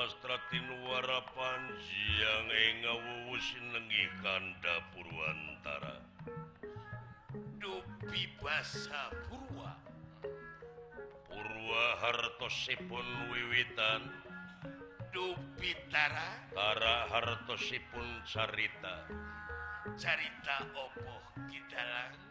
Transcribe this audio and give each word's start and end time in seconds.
sastratinwarapan 0.00 1.76
siang 1.76 2.48
ngawusinengikan 2.80 4.56
Dapurwantara 4.64 6.00
Dupi 7.60 8.24
basa 8.40 9.12
Purwa. 9.28 9.76
Purwa 11.28 11.84
hartosipun 12.00 13.04
wiwitan. 13.28 14.08
Dupitara 15.12 16.48
Tara 16.48 17.04
hartosipun 17.12 18.24
carita. 18.24 19.04
Carita 20.00 20.64
opo 20.80 21.44
kidalang? 21.52 22.29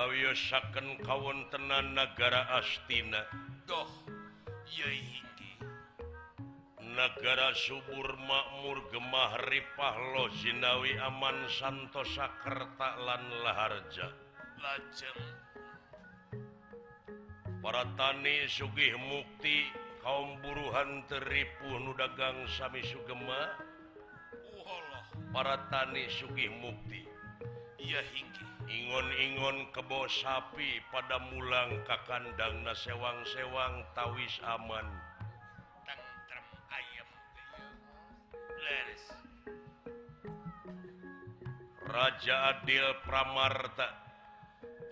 ngawiyosaken 0.00 1.04
kawontenan 1.04 1.92
negara 1.92 2.48
Astina. 2.56 3.20
Doh 3.68 3.84
negara 6.80 7.52
subur 7.52 8.16
makmur 8.24 8.80
gemah 8.88 9.36
Ripahlo 9.52 10.32
Zinawi 10.40 10.96
aman 11.04 11.44
Santosakerta 11.52 12.96
lan 12.96 13.28
Laharja. 13.44 14.08
Lajeng. 14.64 15.20
Para 17.60 17.84
tani 18.00 18.48
sugih 18.48 18.96
mukti 18.96 19.68
kaum 20.00 20.40
buruhan 20.40 21.04
teripu 21.12 21.76
nu 21.76 21.92
dagang 21.92 22.48
sami 22.56 22.80
sugema. 22.88 23.52
Para 25.28 25.60
tani 25.68 26.08
sugih 26.08 26.48
mukti. 26.56 27.04
Ya 27.76 28.00
hinggi 28.16 28.49
ingon-ingon 28.70 29.66
kebo 29.74 30.06
sapi 30.06 30.78
pada 30.94 31.18
mulang 31.34 31.82
ka 31.82 31.98
kandang 32.06 32.62
na 32.62 32.70
sewang-sewang 32.70 33.82
tawis 33.98 34.38
aman. 34.46 34.86
Tantrem 35.82 36.46
ayam 36.70 37.08
Leris. 38.62 39.04
Raja 41.82 42.36
Adil 42.54 42.86
Pramarta. 43.02 43.88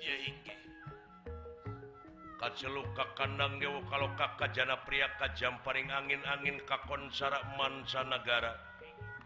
Ya 0.02 0.14
hingga 0.26 0.58
kaceluk 2.38 2.86
ka 2.94 3.02
kandang 3.18 3.58
dewa 3.58 3.82
kalau 3.90 4.10
kakak 4.14 4.54
jana 4.54 4.78
pria 4.86 5.10
kajam 5.18 5.58
paring 5.66 5.90
angin-angin 5.90 6.62
kakon 6.70 7.10
sarak 7.10 7.42
mancanagara. 7.58 8.54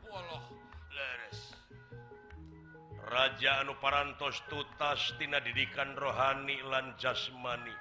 Walah 0.08 0.44
leres. 0.88 1.61
Raja 3.02 3.66
Anu 3.66 3.74
Parantos 3.82 4.38
tutas 4.46 5.14
tina 5.18 5.42
didikan 5.42 5.98
rohani 5.98 6.62
lan 6.66 6.94
jasmani. 6.98 7.74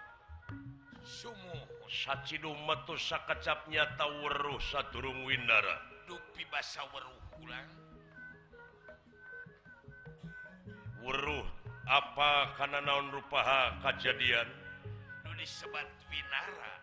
Sacidumatus 1.92 3.04
sakacapnya 3.04 3.84
taweruh 4.00 4.64
saturung 4.64 5.28
Windara 5.28 5.92
dupi 6.08 6.48
basa 6.48 6.88
ulang 7.40 7.68
Weruh 11.04 11.48
apa 11.84 12.56
karena 12.56 12.80
naon 12.80 13.12
rupaha 13.12 13.76
kejadian 13.84 14.48
Nu 15.28 15.36
disebat 15.36 15.88
Winara. 16.08 16.74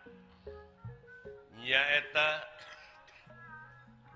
Nyaeta 1.57 2.29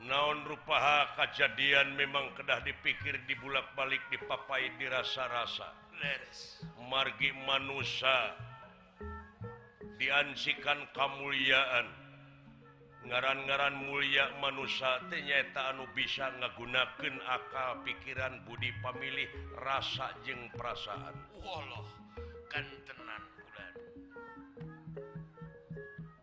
naon 0.08 0.44
rupaha 0.44 1.16
kejadian 1.16 1.96
memang 1.96 2.36
kedah 2.36 2.60
dipikir 2.68 3.16
dibulak-balik 3.28 4.02
dipapai 4.12 4.76
dirasa-rasa. 4.76 5.72
Margi 6.92 7.32
manusia 7.48 8.36
diansikan 9.96 10.84
kemuliaan. 10.92 11.88
Ngaran-garan 13.04 13.84
mulia 13.84 14.32
manusia 14.40 15.04
ternyata 15.12 15.76
anu 15.76 15.84
bisa 15.92 16.32
ngagunakan 16.40 17.20
akal 17.28 17.84
pikiran 17.84 18.40
Budi 18.48 18.72
pemilih 18.80 19.28
rasa 19.60 20.16
jeng 20.24 20.48
perasaan. 20.56 21.12
Woloh 21.44 21.84
kan 22.48 22.64
tenan 22.88 23.33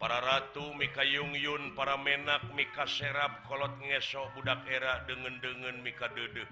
para 0.01 0.19
ratu 0.25 0.73
Mikayungyun 0.81 1.77
para 1.77 2.01
menak 2.01 2.41
Mika 2.57 2.89
serap 2.89 3.45
kolot 3.45 3.77
ngesok 3.85 4.33
budak 4.35 4.65
era 4.67 5.05
dengan 5.05 5.37
dengan 5.45 5.77
Mika 5.85 6.09
dede 6.17 6.49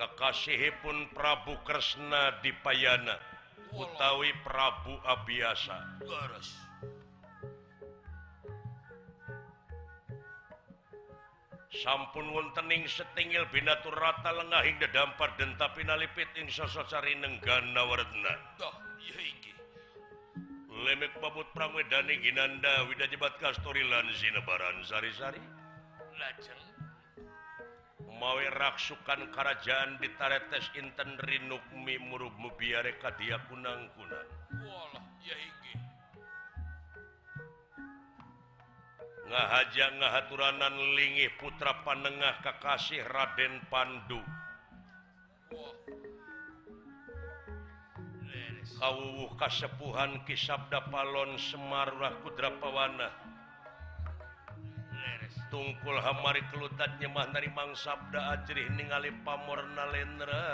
kekasihipun 0.00 1.12
Prabu 1.12 1.60
Kresna 1.60 2.40
dipayana. 2.40 3.20
Utawi 3.76 4.32
Prabu 4.40 4.96
Abiasa. 5.04 6.00
Leres. 6.00 6.69
sampun 11.70 12.34
wontening 12.34 12.82
setingil 12.90 13.46
binatur 13.54 13.94
rata 13.94 14.34
lengahing 14.34 14.76
dedampar 14.82 15.30
denta 15.38 15.70
pinalipit 15.74 16.26
ing 16.34 16.50
sososari 16.50 17.14
nenggana 17.14 17.86
waretna 17.86 18.34
lemek 20.84 21.12
babut 21.20 21.44
pramedani 21.52 22.16
ginanda 22.24 22.88
widajebat 22.88 23.36
kastori 23.36 23.84
lan 23.84 24.08
zinebaran 24.16 24.80
sari-sari. 24.88 25.42
Lajeng. 26.16 26.62
Mawe 28.20 28.46
raksukan 28.52 29.32
kerajaan 29.32 29.96
di 30.00 30.08
taretes 30.16 30.68
inten 30.76 31.16
rinukmi 31.24 31.96
murub 32.04 32.32
mubiare 32.36 33.00
kadia 33.00 33.40
kunang 33.48 33.88
kunang 33.96 34.28
walah 34.60 35.04
ya 35.24 35.32
ngahaja 39.30 39.86
ngahaturanan 40.02 40.74
lingih 40.98 41.30
putra 41.38 41.86
Panengah 41.86 42.42
Kakasih 42.42 43.06
Raden 43.06 43.62
Pandu. 43.70 44.18
Kau 48.80 49.30
kasepuhan 49.38 50.24
Kisabda 50.26 50.88
Palon 50.90 51.36
Semarah 51.38 52.16
Kudra 52.24 52.50
Pawana 52.58 53.30
tungkul 55.50 55.98
hamari 55.98 56.46
kelutat 56.54 56.96
nyemah 57.02 57.26
dari 57.34 57.50
Mang 57.50 57.74
Sabda 57.74 58.38
Ajrih 58.38 58.70
ningali 58.78 59.10
pamorna 59.26 59.90
Lendra 59.90 60.46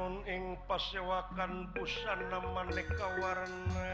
Sretinun 0.00 0.24
ing 0.24 0.56
pasewakan 0.64 1.76
busana 1.76 2.40
maneka 2.56 3.04
warna. 3.20 3.92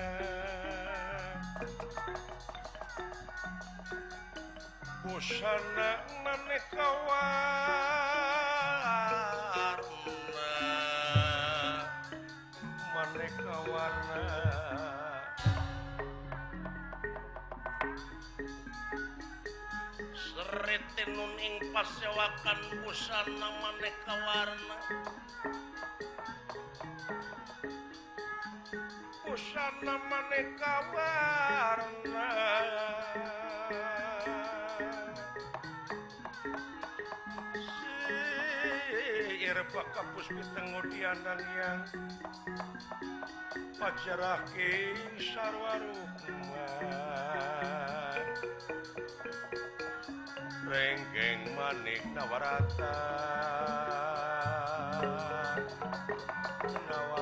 Busana 5.02 5.90
maneka 6.22 6.86
warna. 7.10 7.82
Maneka 12.94 13.56
warna. 13.66 14.22
Sretinun 20.14 21.34
ing 21.34 21.66
pasewakan 21.74 22.60
busana 22.86 23.48
maneka 23.58 24.14
warna 24.22 24.78
namane 29.84 30.40
kabarna 30.56 32.28
sir 39.56 39.64
bakapus 39.72 40.28
pitengo 40.28 40.84
diandang 40.92 41.40
yang 41.56 41.80
pajarake 43.80 44.92
sarwa 45.16 45.80
rukman 45.80 46.90
renggeng 50.68 51.56
manik 51.56 52.04
nawarata. 52.12 53.00
Nawarata. 56.68 57.15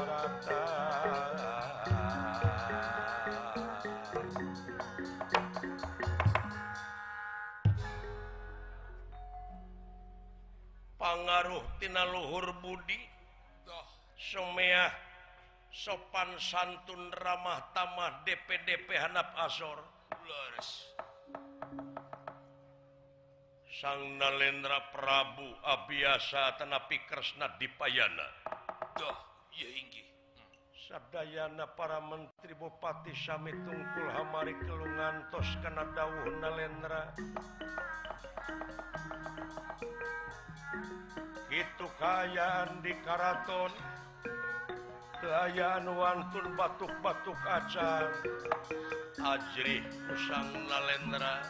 pangaruhtina 11.14 12.10
Luhur 12.10 12.50
Budi. 12.58 12.98
Sumeah 14.18 14.90
sopan 15.70 16.34
santun 16.42 17.14
ramah 17.14 17.70
tamah 17.70 18.26
DPDP 18.26 18.98
Hanap 18.98 19.30
Azor 19.46 19.78
sang 23.74 24.18
Nalendra 24.18 24.90
Prabu 24.94 25.50
Abiyasa 25.66 26.54
Tanapi 26.58 26.98
Kresna 27.10 27.58
Dipayana 27.58 28.26
Sadayana 30.86 31.66
para 31.74 31.98
Menteri 31.98 32.54
Bupati 32.54 33.10
Sami 33.18 33.50
Tungkul 33.50 34.08
Hamari 34.14 34.54
Kelungantos 34.62 35.48
Kanadawuh 35.58 36.38
Nalendra. 36.38 37.10
itu 41.52 41.86
kayaan 42.00 42.82
di 42.82 42.92
Karaton. 43.06 43.72
Keayaan 45.24 45.88
wantun 45.88 46.52
batuk-batuk 46.52 47.38
acar 47.48 48.12
Ajri 49.24 49.80
Pusang 50.04 50.52
Nalendra 50.68 51.40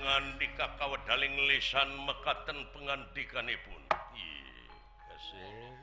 ngandika 0.00 0.80
kawedaling 0.80 1.36
lisan 1.50 1.90
mekaten 2.08 2.56
pengantikanipun. 2.72 3.82
Kasih. 5.10 5.76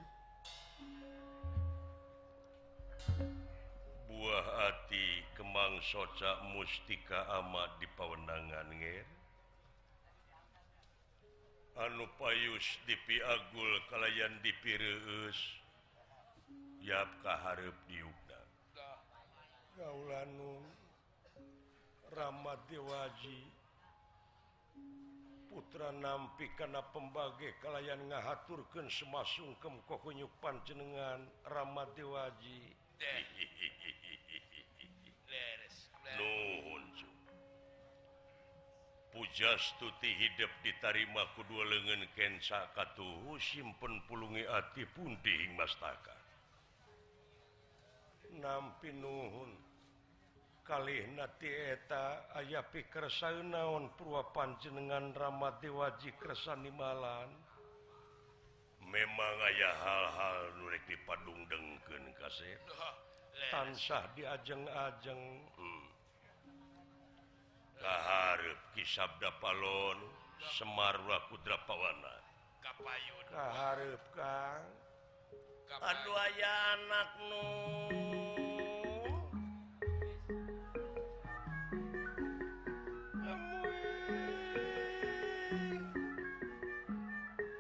Buah 4.10 4.48
hati 4.58 5.03
soca 5.84 6.40
mustika 6.56 7.28
ama 7.28 7.68
di 7.76 7.88
pawenangan 8.00 8.72
nger 8.72 9.04
anu 11.84 12.08
payus 12.16 12.80
dipiagul 12.88 13.74
kalayan 13.92 14.32
dipireus 14.40 15.40
yap 16.80 17.12
kaharep 17.20 17.76
diukna 17.92 18.40
gaulanung 19.76 20.64
ramat 22.16 22.64
dewaji 22.72 23.44
putra 25.52 25.92
nampi 25.92 26.48
karena 26.56 26.80
pembage 26.96 27.60
kalayan 27.60 28.00
ngahaturkan 28.08 28.88
semasungkem 28.88 29.84
kokunyuk 29.84 30.32
panjenengan 30.40 31.28
ramat 31.44 31.92
dewaji 32.00 32.72
pujastuti 39.14 40.10
hidup 40.10 40.50
ditarima 40.66 41.26
kedua 41.38 41.64
lengan 41.70 42.02
Kensa 42.18 42.70
katuhu 42.74 43.38
simpen 43.38 44.02
pulungi 44.10 44.42
ati 44.42 44.90
pun 44.90 45.14
dihing 45.22 45.54
mastaka 45.54 46.18
nampi 48.42 48.90
nuhun 48.90 49.54
kali 50.66 51.06
nati 51.14 51.46
eta 51.46 52.34
aya 52.34 52.66
pikir 52.66 53.06
naon 53.46 53.94
purwa 53.94 54.34
panjenengan 54.34 55.14
Ramat 55.14 55.62
Dewaji 55.62 56.10
kersani 56.18 56.74
malan? 56.74 57.30
Memang 58.82 59.36
ayah 59.54 59.76
hal-hal 59.78 60.40
nurek 60.58 60.82
dipadung 60.90 61.46
dengken 61.52 62.04
kaset 62.18 62.62
tansah 63.54 64.06
diajeng-ajeng. 64.18 65.22
Hmm. 65.58 65.93
keharep 67.84 68.60
kisabda 68.80 69.28
Palon 69.44 70.00
Semarwa 70.56 71.20
kudra 71.28 71.60
Pawana. 71.68 72.16
Aduh 75.84 76.16
aya 76.16 76.54
anak 76.80 77.10
nu 77.28 77.44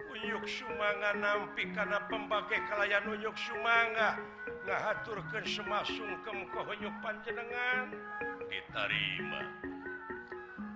Uyuk 0.08 0.46
Sumanga 0.48 1.12
nampi 1.20 1.68
karena 1.76 2.00
pembagai 2.08 2.64
kalayan 2.72 3.12
Uyuk 3.12 3.36
Sumanga. 3.36 4.16
Ngahaturkan 4.64 5.44
semasung 5.44 6.16
kemkohonyuk 6.24 6.96
panjenengan. 7.04 7.92
Ditarima. 8.48 9.73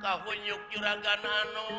kahunyuk 0.02 0.62
juragan 0.74 1.24
anu. 1.26 1.70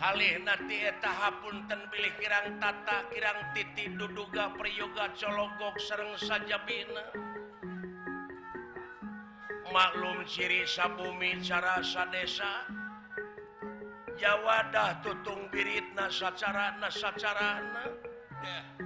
Kali 0.00 0.40
nanti 0.40 0.88
tahapunten 1.04 1.80
pilih 1.92 2.14
kirang 2.16 2.56
tata 2.56 3.04
kirang 3.12 3.52
titi 3.52 3.92
duduga 3.92 4.48
priyoga 4.56 5.12
cologok 5.12 5.76
sereng 5.76 6.16
saja 6.16 6.56
bina 6.64 7.04
maklum 9.70 10.26
ciri 10.26 10.66
sabumi 10.66 11.38
cara 11.40 11.84
sadesa. 11.84 12.66
Jawadah 14.20 15.00
tutung 15.00 15.48
birit 15.48 15.96
nasa 15.96 16.28
cara 16.36 16.76
yeah. 18.44 18.79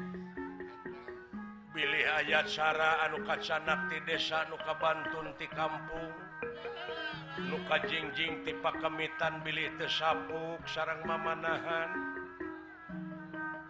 pilih 1.74 2.06
ayat 2.22 2.46
cara 2.46 3.02
anu 3.02 3.18
kacanakti 3.26 3.98
desa 4.06 4.46
nukabanun 4.46 5.34
di 5.34 5.50
kampung. 5.50 6.14
Nuka 7.50 7.82
jingjing 7.90 8.46
tipe 8.46 8.70
kemitan 8.78 9.42
Billy 9.42 9.66
tesapuk 9.74 10.62
sarang 10.70 11.02
mamanahan. 11.02 11.90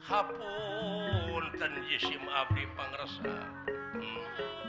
Hapun 0.04 1.44
tenjisim 1.56 2.20
Abdi 2.28 2.68
Pangresa 2.76 3.25
hmm. 3.96 4.63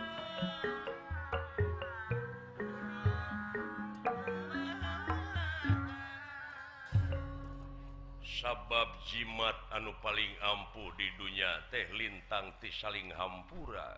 sabab 8.35 8.99
jimat 9.07 9.55
anu 9.71 9.95
paling 10.03 10.31
ampuh 10.43 10.91
di 10.99 11.07
dunia 11.15 11.63
teh 11.71 11.87
lintang 11.95 12.51
ti 12.59 12.67
saling 12.71 13.07
hampura. 13.15 13.95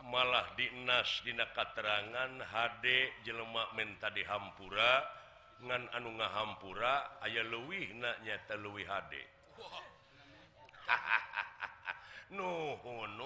Malah 0.00 0.56
dinas 0.56 1.20
Dina 1.20 1.44
katerangan 1.52 2.40
HD 2.40 2.86
jelemak 3.20 3.76
menta 3.76 4.08
di 4.08 4.24
Hampura 4.24 5.04
ngan 5.60 5.92
anu 5.92 6.16
nga 6.16 6.28
Hampura 6.40 7.20
aya 7.20 7.44
luwih 7.44 7.92
nanyata 8.00 8.56
luwih 8.56 8.88
HD. 8.88 9.20
Nuhun 12.34 13.20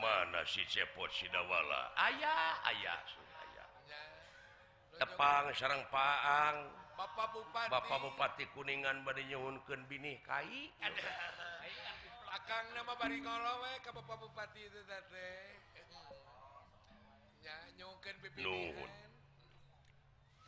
mana 0.00 0.44
si 0.44 0.64
cepot 0.68 1.08
sidawala 1.12 1.92
ayaah 1.96 2.68
ayah 2.72 3.00
tepang 5.00 5.48
sarang 5.56 5.80
Paang. 5.88 6.68
Bapak 7.00 7.32
Bupati, 7.32 7.72
Bapak 7.72 7.98
Bupati 8.04 8.44
Kuningan 8.52 9.00
bade 9.08 9.24
nyuhunkeun 9.24 9.88
binih 9.88 10.20
Kai. 10.20 10.68
Nama 12.76 12.92
ka 13.80 13.90
Bapak 13.96 14.16
Bupati 14.20 14.60
itu 14.60 14.80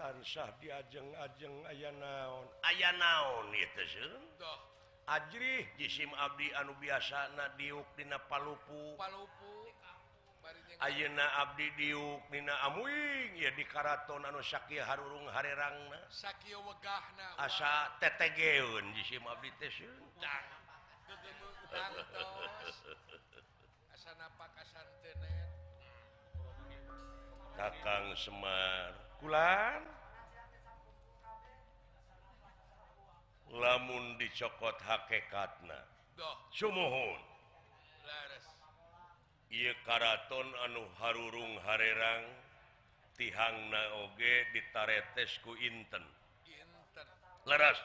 tansah 0.02 0.50
diajeng-ajeng 0.58 1.56
aya 1.70 1.94
naon? 1.94 2.44
Aya 2.66 2.90
naon 2.98 3.54
itu 3.54 4.10
Ajrih. 5.06 5.66
Jisim 5.78 6.10
Abdi 6.14 6.50
anu 6.58 6.74
biasa 6.78 7.38
Nadiuk 7.38 7.86
Dina 7.94 8.18
Palupu. 8.26 8.98
Palupu. 8.98 9.51
Ayeuna 10.82 11.46
Abdi 11.46 11.70
diuk 11.78 12.26
Nina 12.34 12.58
amuing 12.66 13.38
ya 13.38 13.54
di 13.54 13.62
Karaton 13.62 14.26
anu 14.26 14.42
Sakya 14.42 14.82
Harurung 14.82 15.30
Harerangna. 15.30 16.02
Syaki 16.10 16.58
wegahna 16.58 17.38
asa 17.38 17.86
tetegeun 18.02 18.90
di 18.90 19.02
sim 19.06 19.22
Abdi 19.22 19.46
teh 19.62 19.70
seuntang 19.70 20.46
asa 23.94 24.10
napak 24.18 24.50
asan 24.58 24.88
tenet 25.06 25.48
Kakang 27.54 28.16
Semar. 28.18 28.92
Kulan? 29.22 29.86
Lamun 33.52 34.18
dicokot 34.18 34.80
hakikatna 34.82 35.78
sumuhun. 36.50 37.20
Leres. 38.02 38.51
Karaton 39.84 40.48
anu 40.64 40.80
Harurung 40.96 41.60
Harerang 41.68 42.24
tihang 43.20 43.68
naoge 43.68 44.48
ditaretesku 44.56 45.52
Inten. 45.60 46.00
Leras 47.44 47.76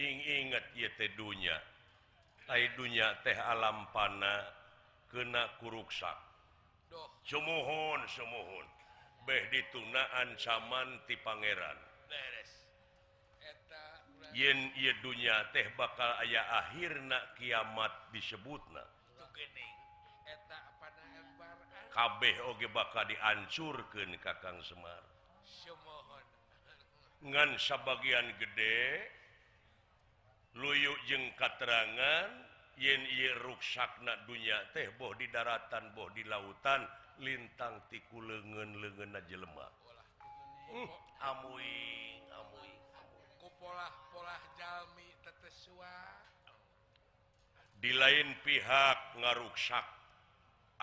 inget 0.00 0.64
tedunya 0.96 1.60
dunya. 2.80 3.08
Teh 3.20 3.36
alam 3.36 3.84
pana 3.92 4.48
kena 5.12 5.44
kuruksak. 5.60 6.16
Semohon 7.28 8.00
semohun 8.08 8.66
beh 9.28 9.42
ditunaan 9.52 10.32
saman 10.40 10.96
ti 11.04 11.14
Pangeran. 11.20 11.76
yen 14.34 14.58
dunya 15.02 15.36
teh 15.50 15.66
bakal 15.74 16.10
ayah 16.26 16.64
akhirna 16.66 17.18
kiamat 17.38 17.92
disebutna. 18.14 18.84
Kabeh 21.90 22.36
oge 22.46 22.70
bakal 22.70 23.02
dihancurkan 23.10 24.14
Kakang 24.22 24.62
Semar. 24.62 25.02
Ngan 27.20 27.50
sabagian 27.60 28.32
gede 28.40 29.04
luyuk 30.56 30.98
jeng 31.06 31.30
katerangan 31.38 32.30
yen 32.80 33.04
ruksakna 33.44 34.24
dunya 34.24 34.56
teh 34.72 34.88
boh 34.96 35.12
di 35.14 35.28
daratan 35.28 35.92
boh 35.92 36.08
di 36.16 36.24
lautan 36.24 36.82
lintang 37.20 37.76
tiku 37.92 38.24
lengen 38.24 38.80
lengen 38.80 39.12
aja 39.12 39.36
lemah 39.36 39.70
hmm, 40.72 40.90
amuing 41.20 42.22
amuing. 42.32 42.59
polah-polah 43.60 44.40
Jami 44.56 45.10
di 47.80 47.96
lain 47.96 48.36
pihak 48.44 48.98
ngaruksak 49.16 49.86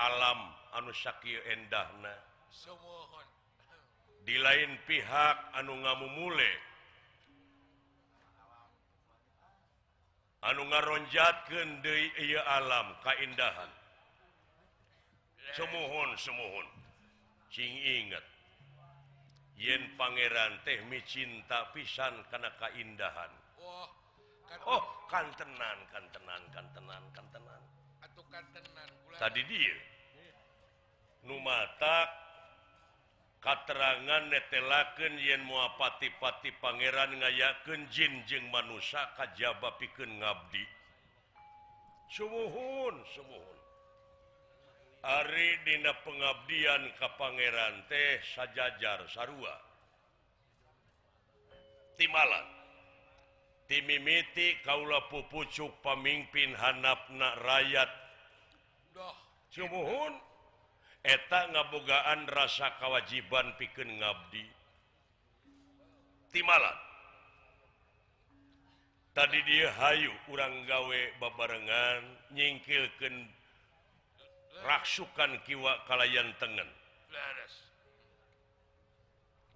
alam 0.02 0.50
anu 0.82 0.90
Shakyu 0.90 1.38
endahna. 1.46 2.16
Di 4.26 4.36
lain 4.42 4.82
pihak 4.90 5.38
anu 5.62 5.78
ngamu 5.78 6.08
mulai 6.18 6.56
anu 10.42 10.66
ngaronjat 10.66 11.36
Gede 11.54 12.10
alam 12.50 12.98
keindahan 13.06 13.72
semohun 15.54 16.10
semohun 16.18 16.68
sing 17.54 17.70
ingat. 17.70 18.26
yen 19.58 19.98
Pangeran 19.98 20.62
teh 20.62 20.78
micinta 20.88 21.74
pisan 21.74 22.14
karena 22.30 22.54
keindahan. 22.62 23.32
Oh, 23.58 23.90
kan 24.46 24.60
oh 24.70 24.84
kantenan 25.10 25.80
kantenan 25.90 26.42
kantenan 26.54 27.04
kantenan 27.12 27.62
kan 28.00 28.12
kantenan 28.30 28.90
tadi 29.18 29.42
dia. 29.50 29.78
Numata 31.26 32.08
katerangan 33.42 34.30
netelaken 34.32 35.20
yen 35.20 35.42
muapati-pati 35.44 36.56
Pangeran 36.62 37.18
ngayaken 37.18 37.90
jin 37.92 38.24
jeung 38.30 38.46
manusia 38.54 39.02
kajaba 39.18 39.76
pikeun 39.82 40.22
ngabdi. 40.22 40.64
Sumuhun 42.14 42.96
sumuhun. 43.12 43.57
Ari 45.06 45.62
Dina 45.62 45.94
pengabdian 46.02 46.90
ke 46.98 47.08
Pangeran 47.22 47.86
teh 47.86 48.18
sajajar 48.34 49.06
sarua. 49.14 49.56
Timalan 51.98 52.48
timimiti 53.70 54.58
Kaula 54.66 55.06
pupucuk 55.12 55.70
pemimpin 55.86 56.56
hanapna 56.58 57.38
rakyat. 57.42 57.92
Sumohun 59.54 60.14
eta 61.06 61.50
ngabogaan 61.54 62.26
rasa 62.30 62.74
kewajiban 62.82 63.54
piken 63.62 64.02
ngabdi. 64.02 64.46
Timalan 66.34 66.78
tadi 69.18 69.40
dia 69.50 69.74
Hayu 69.74 70.14
kurang 70.30 70.68
gawe 70.70 71.02
babarengan 71.18 72.02
nyingkilkan 72.38 73.37
raksukan 74.66 75.42
kiwakalayan 75.46 76.34
tengen. 76.40 76.70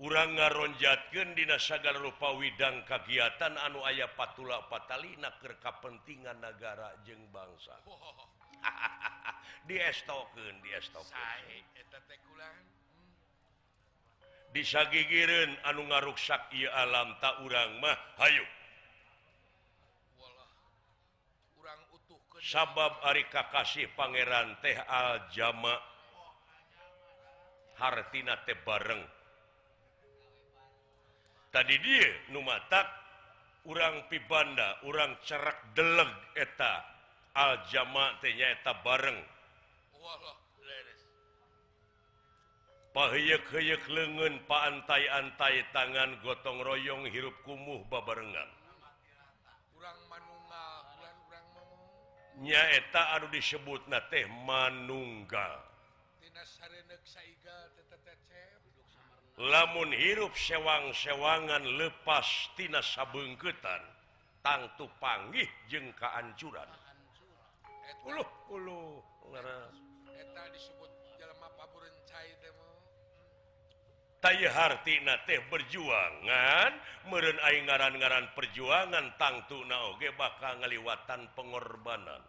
Urang 0.02 0.34
ngaronjatkeun 0.34 1.38
dina 1.38 1.62
sagala 1.62 2.02
rupa 2.02 2.34
Widang 2.34 2.82
kegiatan 2.90 3.54
anu 3.62 3.86
ayah 3.86 4.10
patula 4.18 4.66
Patalina 4.66 5.30
keur 5.38 5.54
kepentingan 5.62 6.42
negara 6.42 6.90
jeng 7.06 7.22
bangsa. 7.30 7.78
Dia 9.70 9.94
token 10.10 10.58
dia 10.66 10.82
bisa 14.52 14.84
anu 15.64 15.88
ngaruksak 15.88 16.52
ieu 16.52 16.68
alam 16.76 17.16
tak 17.24 17.40
urang 17.48 17.80
mah 17.80 17.96
Hayyu 18.20 18.44
sabab 22.42 22.98
Ari 23.06 23.30
Kakasih 23.30 23.94
Pangeran 23.94 24.58
teh 24.66 24.74
aljama 24.74 25.78
Hartina 27.78 28.38
teh 28.46 28.58
bareng. 28.66 29.02
Tadi 31.54 31.76
dia 31.82 32.10
numatak 32.34 32.88
urang 33.70 34.10
pibanda 34.10 34.82
urang 34.90 35.14
cerak 35.22 35.74
deleg 35.78 36.10
eta. 36.38 36.90
Aljama 37.32 38.20
tehnya 38.20 38.60
eta 38.60 38.76
bareng. 38.84 39.16
Pahiyek-hiyek 42.92 43.88
lengan 43.88 44.36
paantai-antai 44.52 45.64
tangan 45.72 46.20
gotong 46.28 46.60
royong 46.60 47.08
hirup 47.08 47.32
kumuh 47.48 47.88
babarengan. 47.88 48.61
nyaeta 52.42 53.18
Aduh 53.18 53.30
disebut 53.30 53.86
na 53.88 54.02
teh 54.10 54.26
manunggal. 54.46 55.62
Lamun 59.42 59.90
hirup 59.96 60.34
sewang-sewangan 60.38 61.64
lepastina 61.80 62.84
sabengketan 62.84 63.82
tangtu 64.46 64.86
panggih 65.02 65.50
jeng 65.70 65.90
kehancuran 65.98 66.70
tayhartina 74.22 75.18
teh 75.26 75.42
berjuangan 75.50 76.72
meren 77.10 77.38
ngaran-garan 77.42 78.30
perjuangan 78.38 79.18
tangtu 79.18 79.66
naoge 79.66 80.14
bakal 80.14 80.62
ngaliwatan 80.62 81.26
pengorbanan. 81.34 82.22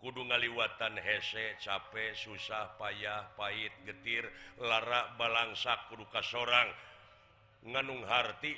kudu 0.00 0.22
ngaliwatan 0.28 1.00
hese 1.00 1.56
capek 1.60 2.12
susah 2.14 2.76
payah 2.76 3.32
pahit 3.34 3.72
getir 3.88 4.28
larak 4.60 5.16
balangsa 5.16 5.88
kuduka 5.88 6.20
seorang 6.20 6.68
nganung 7.64 8.04
harti 8.04 8.52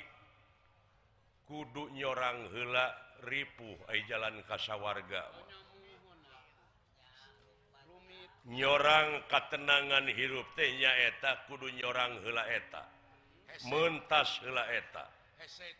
kudu 1.47 1.89
nyorang 1.95 2.51
hela 2.53 2.93
ripuh 3.25 3.77
ay 3.89 4.03
jalan 4.05 4.43
kasawarga 4.45 5.25
nyorang 8.49 9.29
katenangan 9.29 10.09
hirup 10.09 10.47
tehnya 10.57 10.89
eta 11.11 11.45
kudu 11.45 11.69
nyorang 11.77 12.17
hela 12.25 12.43
eta. 12.49 12.83
Mentas 13.69 14.41
hela 14.41 14.65
eta. 14.73 15.05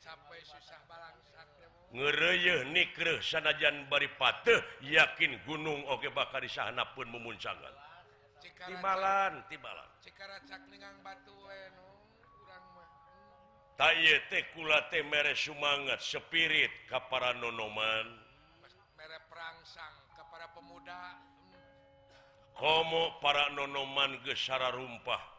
Capek 0.04 0.42
susah 0.46 0.80
balang 0.88 1.19
ngereuh 1.90 3.22
sanajan 3.22 3.90
baripate 3.90 4.62
yakin 4.86 5.42
gunung 5.50 5.82
oge 5.90 6.14
bakar 6.14 6.46
di 6.46 6.52
sana 6.52 6.86
pun 6.94 7.10
memuncangan. 7.10 7.74
Tibalan 8.60 9.42
teh 9.50 9.58
tayete 13.80 14.40
kulate 14.52 15.00
mere 15.08 15.34
sumangat 15.34 16.04
spirit 16.04 16.70
kapara 16.92 17.32
nonoman. 17.40 18.08
Mere 19.00 19.20
perangsang 19.32 19.96
kepada 20.14 20.52
pemuda. 20.52 21.16
Komo 22.60 23.16
para 23.24 23.48
nonoman 23.56 24.20
gesara 24.28 24.76
rumpah 24.76 25.39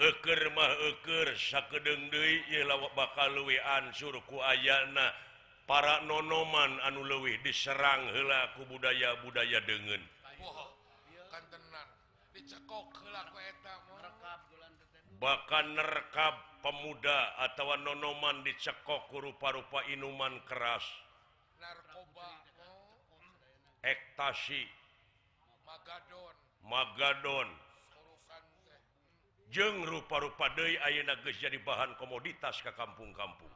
Eker 0.00 0.48
mahker 0.56 1.28
sakkedengde 1.36 2.40
lawak 2.64 2.96
bakal 2.96 3.36
leuwih 3.36 3.60
ansur 3.76 4.16
ku 4.24 4.40
ayana 4.40 5.12
para 5.68 6.00
nonoman 6.08 6.80
anu 6.88 7.04
lewih 7.04 7.36
diserang 7.44 8.08
helaku 8.08 8.64
budaya 8.64 9.20
budaya 9.20 9.60
degen 9.68 10.00
bahkan 15.20 15.76
nerkab 15.76 16.34
pemuda 16.64 17.36
atau 17.44 17.76
nonoman 17.76 18.40
dicekok 18.40 19.12
rupa-rupa 19.12 19.84
inuman 19.92 20.40
keras. 20.48 20.84
Ektasi. 23.84 24.64
Magadon. 26.64 27.48
jeng 29.50 29.82
rupa-rupa 29.82 30.54
Dei 30.54 30.78
Ayeuna 30.78 31.18
jadi 31.26 31.58
bahan 31.66 31.98
komoditas 31.98 32.62
ke 32.62 32.70
kampung-kampung. 32.78 33.50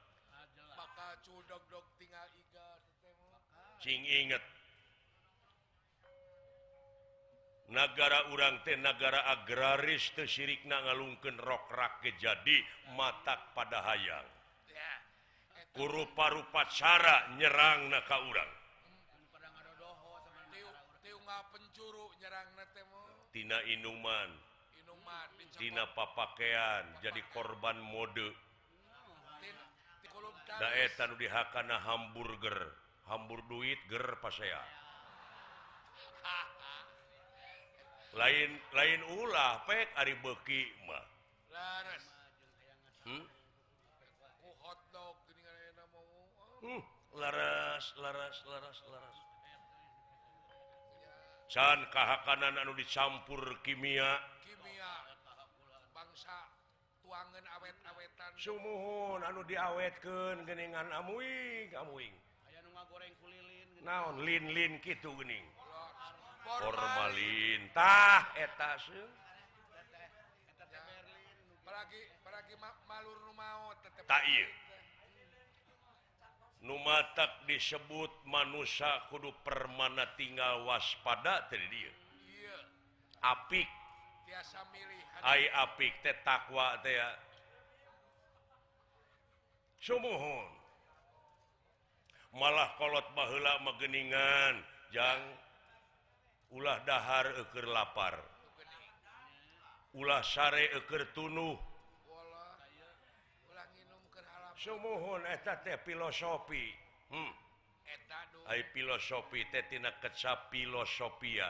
inget 3.84 4.40
negara 7.72 8.28
urang 8.36 8.60
teh 8.68 8.76
negara 8.76 9.24
agraris 9.32 10.12
tersirik 10.12 10.68
na 10.68 10.84
ngalungken 10.84 11.40
rockrake 11.40 12.18
jadi 12.20 12.58
mata 12.98 13.40
pada 13.56 13.80
hayang. 13.88 14.28
Rupa-rupa 15.74 16.70
cara 16.70 17.34
nyerang 17.40 17.90
naka 17.90 18.18
urang. 18.30 18.52
Tina 23.34 23.58
inuman. 23.66 24.30
Tina 25.58 25.90
papakaian 25.98 26.86
jadi 27.02 27.22
korban 27.34 27.82
mode. 27.82 28.30
Daetan 30.62 31.18
dihakana 31.18 31.82
hamburger. 31.82 32.78
Hambur 33.10 33.42
duit 33.50 33.82
ger 33.90 34.22
pasea. 34.22 34.83
lain 38.14 38.50
lain 38.78 39.02
ulah 39.18 39.66
pek 39.66 39.90
Ari 39.98 40.14
bekimah 40.22 41.06
hmm? 43.10 43.24
hmm, 46.64 46.82
laras 47.18 47.86
laras 48.00 48.38
laras 48.48 48.80
laras. 48.90 49.18
Can 51.54 51.86
kahakanan 51.94 52.58
anu 52.66 52.74
dicampur 52.74 53.62
kimia. 53.62 54.18
Kimia. 54.42 54.92
Bangsa 55.94 56.50
tuangan 57.06 57.46
awet-awetan. 57.62 58.32
Sumuhun 58.42 59.22
anu 59.22 59.46
diawetkan 59.46 60.50
geningan 60.50 60.90
amuing 60.90 61.70
amuing. 61.78 62.16
Goreng 62.84 63.16
kulilin 63.24 63.70
naon 63.88 64.28
lin 64.28 64.44
lin 64.52 64.76
gitu 64.84 65.16
gening 65.16 65.46
formalintah 66.60 68.20
eta 68.38 68.72
numatak 76.64 77.44
disebut 77.50 78.12
manusia 78.24 78.88
kudu 79.12 79.36
permana 79.44 80.08
tinggal 80.16 80.64
waspada 80.64 81.48
tadi 81.52 81.68
dia 81.68 82.04
apik. 83.24 83.70
Ai 85.24 85.48
apik 85.56 85.94
teh 86.04 86.16
takwa 86.28 86.76
teh 86.84 86.92
ya. 86.92 87.10
Sumuhun. 89.80 90.52
Malah 92.36 92.76
kolot 92.76 93.08
baheula 93.16 93.62
mageningan 93.64 94.60
jang. 94.92 95.22
ulah 96.54 96.78
dahar 96.86 97.28
eker 97.42 97.66
lapar. 97.66 98.16
Ulah 99.98 100.22
sare 100.22 100.70
eker 100.78 101.14
tunuh. 101.14 101.58
Semohon 104.58 105.26
eta 105.28 105.60
teh 105.60 105.78
filosofi. 105.84 106.72
Hmm. 107.12 107.34
Hai 108.48 108.64
filosofi 108.72 109.44
tetina 109.52 109.92
keca 110.00 110.48
filosofia. 110.50 111.50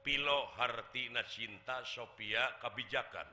Pilo 0.00 0.48
hartina 0.56 1.20
cinta 1.28 1.84
Sofia 1.84 2.56
kebijakan 2.64 3.28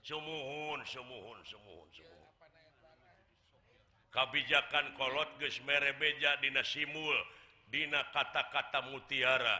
semuhun 0.00 0.80
semuhun 0.88 1.38
semuhun 1.44 1.88
semuhun 1.92 2.20
kebijakan 4.10 4.94
kolot 4.98 5.30
gesmere 5.38 5.94
beja 5.96 6.36
dina 6.42 6.62
simul. 6.66 7.14
Dina 7.70 8.02
kata-kata 8.10 8.90
mutiara. 8.90 9.58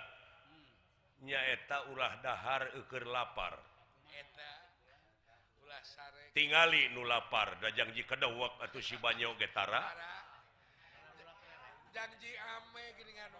Nyaeta 1.22 1.94
ulah 1.94 2.18
dahar 2.20 2.74
eker 2.74 3.06
lapar. 3.06 3.54
Tinggali 6.34 6.90
nu 6.92 7.06
lapar. 7.06 7.56
Da 7.62 7.70
janji 7.70 8.02
kedawak 8.02 8.58
atau 8.60 8.82
si 8.82 8.98
banyo 8.98 9.38
getara 9.38 10.10
janji 11.90 12.30
ame 12.38 12.84
geringan 12.94 13.34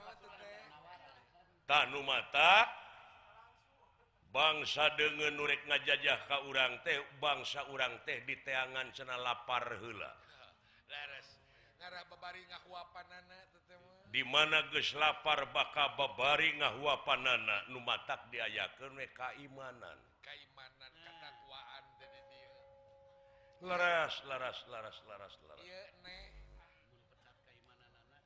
tanu 1.71 2.03
mata 2.03 2.67
bangsa 4.35 4.91
dengan 4.99 5.39
nurek 5.39 5.63
ngajajah 5.71 6.27
ka 6.27 6.43
urang 6.51 6.83
teh 6.83 6.99
bangsa 7.23 7.63
urang 7.71 7.95
teh 8.03 8.27
di 8.27 8.35
teangan 8.43 8.91
sena 8.91 9.15
lapar 9.23 9.79
hela 9.79 10.11
dimana 14.11 14.66
ges 14.75 14.94
lapar 14.99 15.46
baka 15.55 15.94
babari 15.94 16.55
ngahua 16.59 17.03
panana 17.07 17.66
numatak 17.70 18.27
diayakeun 18.35 18.99
we 18.99 19.07
kaimanan. 19.14 19.99
Keimanan 20.20 20.92
ketakwaan 20.99 21.85
jadi 22.03 22.20
dia. 22.31 22.51
Laras 23.64 24.14
laras 24.27 24.59
laras 24.68 24.99
laras 25.07 25.35
laras. 25.46 25.64
Iya 25.64 25.83
neh. 26.03 26.27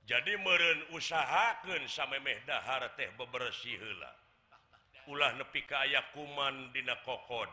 Jadi 0.04 0.36
meren 0.36 0.84
usahakan 0.92 1.88
samemeh 1.88 2.36
dahar 2.44 2.92
teh 2.92 3.08
bebersih 3.16 3.80
hela 3.80 4.12
ulah 5.08 5.36
nepi 5.36 5.64
ka 5.68 5.84
aya 5.84 6.00
kuman 6.16 6.72
dina 6.72 6.96
kokod. 7.04 7.48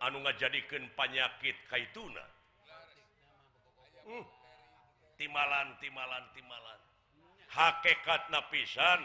Anu 0.00 0.22
ngajadikeun 0.24 0.88
panyakit 0.96 1.56
kaituna. 1.68 2.24
Hmm. 4.00 4.24
timalan 5.20 5.76
timalan 5.76 6.24
timalan. 6.32 6.79
hakekat 7.50 8.30
napisan 8.30 9.00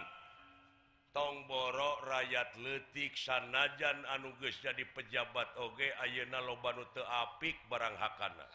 tongboro 1.16 2.06
rakyat 2.06 2.54
letik 2.62 3.18
sanajan 3.18 4.06
anuges 4.14 4.60
jadi 4.62 4.86
pejabat 4.94 5.50
Oge 5.58 5.90
Ayeuna 6.04 6.44
lobanu 6.46 6.86
teapik 6.94 7.58
barang 7.72 7.96
Hakana. 7.98 8.46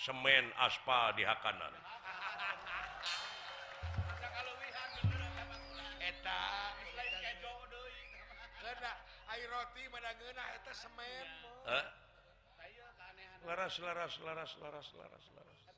Semen 0.00 0.48
aspal 0.60 1.12
di 1.18 1.24
Hakanan 1.26 1.74
laras 13.46 13.78
laras 13.78 14.14
laras 14.20 14.52
laras 14.60 14.88
laras 14.94 15.26
laras. 15.34 15.69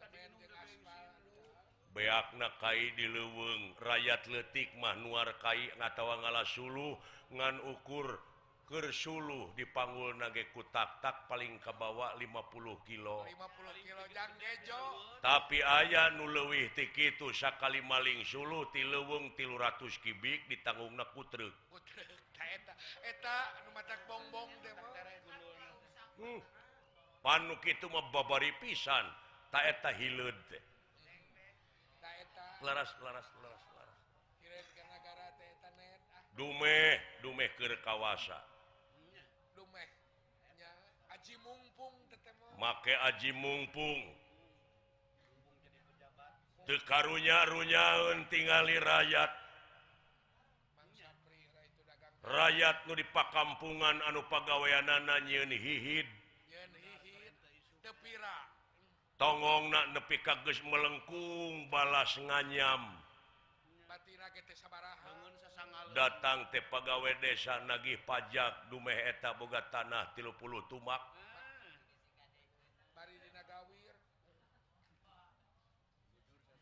beakna 1.93 2.49
Kai 2.57 2.93
di 2.97 3.05
leweng 3.09 3.77
rakyat 3.81 4.29
letik 4.33 4.73
mahnuar 4.81 5.37
Kai 5.41 5.69
ngatawa 5.77 6.25
ngala 6.25 6.45
suluh 6.49 6.97
ngan 7.33 7.61
ukur 7.69 8.17
ker 8.73 8.89
suluh 8.89 9.53
di 9.53 9.69
panggul 9.69 10.17
nage 10.17 10.49
kutak 10.57 11.05
tak 11.05 11.29
paling 11.29 11.61
kabawa 11.61 12.17
50 12.17 12.89
kilo. 12.89 13.21
50 13.29 13.85
kilo 13.85 14.03
jang 14.17 14.33
gejo 14.41 14.81
tapi 15.21 15.61
ayah 15.61 16.09
nulewih 16.17 16.73
ti 16.73 16.89
itu 16.97 17.29
Sakali 17.37 17.85
maling 17.85 18.25
suluh 18.25 18.65
ti 18.73 18.81
leweng 18.81 19.37
tilu 19.37 19.61
ratus 19.61 20.01
kibik 20.01 20.49
ditanggung 20.49 20.97
nakutrek 20.97 21.53
hmm. 26.17 26.41
panuk 27.21 27.63
itu 27.69 27.87
babari 27.93 28.57
pisan 28.57 29.05
taeta 29.53 29.93
hilud 29.93 30.37
teh. 30.49 30.72
laras 32.63 32.91
laras 33.03 33.29
laras 33.43 33.65
laras. 33.75 34.01
Dumeh 36.39 36.97
dumeh 37.23 37.51
ke 37.59 37.77
kawasa. 37.83 38.39
Make 42.59 42.95
aji 43.11 43.35
mumpung. 43.35 44.03
Tekarunya-runyaun 46.63 48.31
tingali 48.31 48.79
rakyat. 48.79 49.33
Rakyat 52.23 52.87
nu 52.87 52.95
di 52.95 53.03
pakampungan 53.11 53.99
anu 54.07 54.23
pagaweanana 54.31 55.27
nyeun 55.27 55.51
hihid. 55.51 56.07
tongong 59.23 59.71
na 59.71 59.87
nepi 59.95 60.19
kagus 60.19 60.59
melengkung 60.67 61.71
balas 61.71 62.11
nganyam. 62.19 62.91
Datang 65.95 66.51
teh 66.51 66.59
pegawai 66.67 67.15
desa 67.23 67.63
nagih 67.71 68.03
pajak 68.03 68.67
dumeh 68.67 68.99
eta 69.15 69.31
boga 69.39 69.63
tanah 69.71 70.11
tilu 70.19 70.35
puluh 70.43 70.59
tumak. 70.67 70.99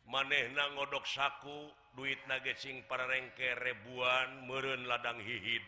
Maneh 0.05 0.53
na 0.53 0.69
ngodok 0.77 1.07
saku 1.09 1.71
duit 1.97 2.21
nagecing 2.29 2.85
para 2.85 3.09
rengke 3.09 3.57
ribuan 3.57 4.45
meren 4.45 4.85
ladang 4.85 5.17
hihid. 5.17 5.65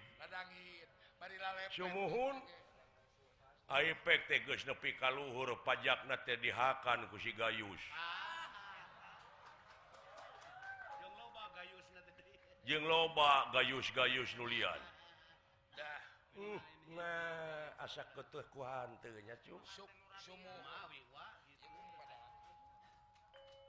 Sumuhun. 1.73 2.37
efek 3.71 4.27
nepi 4.67 4.95
kalluhur 4.99 5.55
pajak 5.63 6.03
dihakan 6.41 7.07
kusi 7.09 7.31
gayus. 7.33 7.83
Jeng 12.63 12.87
loba 12.87 13.51
gayus 13.51 13.91
gayus 13.91 14.31
nulian 14.39 14.79
Dah. 15.75 16.01
Uh, 16.39 16.61
nah, 16.95 17.83
asa 17.83 18.07
ketuhkuhannya 18.15 19.03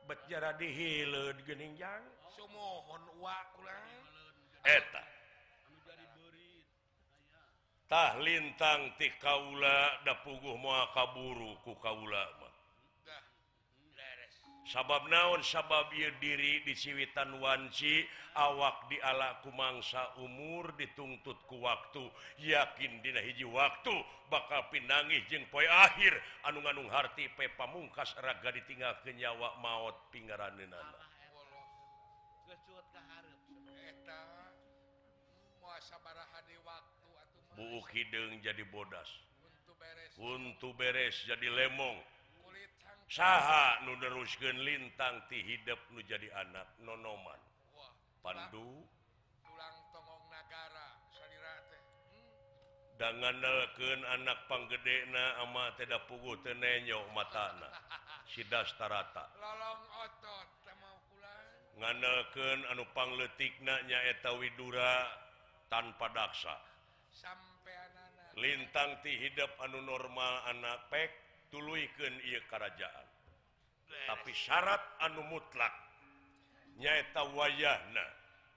bejara 0.05 0.53
dihilening 0.61 1.75
Eta. 4.65 5.14
tah 7.89 8.17
lintang 8.21 8.97
ti 8.99 9.09
kaula 9.21 10.05
da 10.05 10.15
puguh 10.25 10.57
moa 10.57 10.91
kaburu 10.95 11.57
ku 11.65 11.77
kaula 11.79 12.25
sabab 14.65 15.07
naon? 15.13 15.45
Sabab 15.45 15.93
ieu 15.93 16.11
diri 16.19 16.65
disiwitan 16.65 17.37
wanci 17.41 18.05
awak 18.37 18.89
di 18.89 18.97
ala 19.05 19.41
kumangsa 19.45 20.17
umur 20.21 20.73
dituntut 20.81 21.37
ku 21.45 21.61
waktu. 21.61 22.09
Yakin 22.41 23.05
dina 23.05 23.21
hiji 23.21 23.45
waktu 23.45 23.95
bakal 24.33 24.65
pinangih 24.73 25.21
jeung 25.29 25.45
poe 25.53 25.65
akhir. 25.69 26.13
Anu 26.49 26.65
nganung 26.65 26.89
harti 26.89 27.29
pe 27.37 27.53
pamungkas 27.55 28.17
raga 28.25 28.51
ditinggal 28.53 28.97
nyawa 29.05 29.61
maut 29.61 29.97
pinggaraneunan 30.11 31.04
bubuk 37.55 37.89
hidung 37.95 38.39
jadi 38.43 38.63
bodas. 38.71 39.09
Untuk 40.19 40.79
beres 40.79 41.27
jadi 41.27 41.49
lemong. 41.51 41.99
Saha 43.11 43.85
nuderusken 43.85 44.63
lintang 44.65 45.27
ti 45.29 45.43
hidup 45.43 45.79
nu 45.93 46.01
jadi 46.07 46.31
anak 46.47 46.67
nonoman. 46.83 47.39
Pandu. 48.25 48.83
Pulang 49.45 49.77
togong 49.93 50.25
negara 50.33 50.87
danken 52.95 54.01
anak 54.07 54.47
panggedena 54.47 55.43
ama 55.43 55.75
tidak 55.75 56.07
pugu 56.07 56.39
tenenyo 56.47 57.03
matana. 57.11 57.69
Sidastarata 58.31 59.31
nganeken 61.75 62.59
anupang 62.71 63.19
eta 63.19 64.31
Widura 64.39 65.11
tanpa 65.67 66.07
daksa. 66.15 66.55
lintang 68.35 68.99
ti 69.07 69.15
hidup 69.15 69.51
anu 69.63 69.79
normal 69.83 70.35
anak 70.51 70.91
pek 70.91 71.11
tuluikan 71.55 72.15
ia 72.27 72.43
kerajaan 72.51 73.07
tapi 74.11 74.33
syarat 74.35 74.83
anu 75.07 75.23
mutlak 75.31 75.73
nyaeta 76.79 77.23
wayahna 77.31 78.07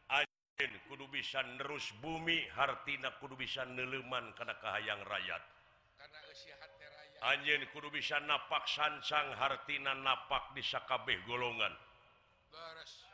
ajen 0.10 0.74
kudu 0.89 1.06
bisa 1.13 1.46
nerus 1.62 1.93
bumi 2.02 2.50
hartina 2.58 3.13
kudu 3.22 3.38
bisa 3.38 3.62
neleman 3.70 4.34
karena 4.34 4.58
kahayang 4.58 5.02
rakyat. 5.06 5.43
Anjen 7.17 7.65
kudu 7.74 7.89
bisa 7.89 8.22
napak 8.26 8.65
sansang 8.70 9.34
hartina 9.38 9.93
napak 9.98 10.54
di 10.54 10.62
sakabeh 10.62 11.17
golongan. 11.26 11.74
Beres. 12.54 13.07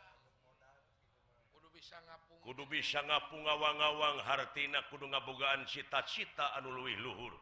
kudu 2.43 2.67
bisa 2.67 2.99
ngapu 3.08 3.39
ngawang-awang 3.39 4.19
hartina 4.27 4.84
kudu 4.91 5.08
ngabogaan 5.08 5.63
cita-cita 5.63 6.51
anu 6.60 6.75
luwih 6.75 6.95
luhur. 6.99 7.34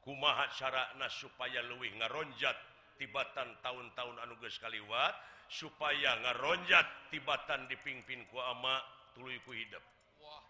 Kumaha 0.00 0.48
carana 0.56 1.08
supaya 1.12 1.60
luwih 1.64 1.92
ngaronjat 2.00 2.56
tibatan 3.00 3.48
tahun-tahun 3.64 4.16
anuges 4.28 4.60
kaliwat 4.60 5.12
supaya 5.48 6.20
ngaronjat 6.24 7.12
tibatan 7.12 7.64
dipimpin 7.68 8.24
ku 8.28 8.40
ama 8.40 8.80
tuluy 9.16 9.40
ku 9.44 9.52
hidup 9.56 9.82
Wah, 10.20 10.40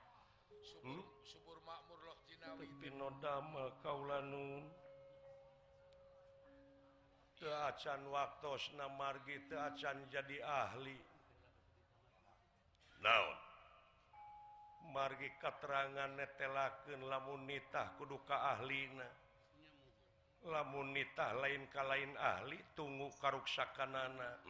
subur, 0.63 1.03
hmm? 1.03 1.03
subur 1.25 1.59
makmur 1.63 1.99
loh 2.05 2.19
jinawi 2.27 2.67
kaulanun. 3.83 4.67
Acan 7.41 8.05
waktu 8.13 8.53
margi 9.01 9.41
kita 9.41 9.73
acan 9.73 9.97
jadi 10.13 10.45
ahli. 10.45 10.93
Naon? 13.01 13.50
margi 14.91 15.31
keterangan 15.39 16.11
netelaken 16.19 17.07
lamunitah 17.07 17.95
kuduka 17.95 18.59
ahlina. 18.59 19.07
Lamunitah 20.41 21.37
lain 21.37 21.69
ka 21.69 21.85
lain 21.85 22.17
ahli 22.17 22.59
tunggu 22.73 23.13
karuksakan 23.21 23.93
anak 23.93 24.41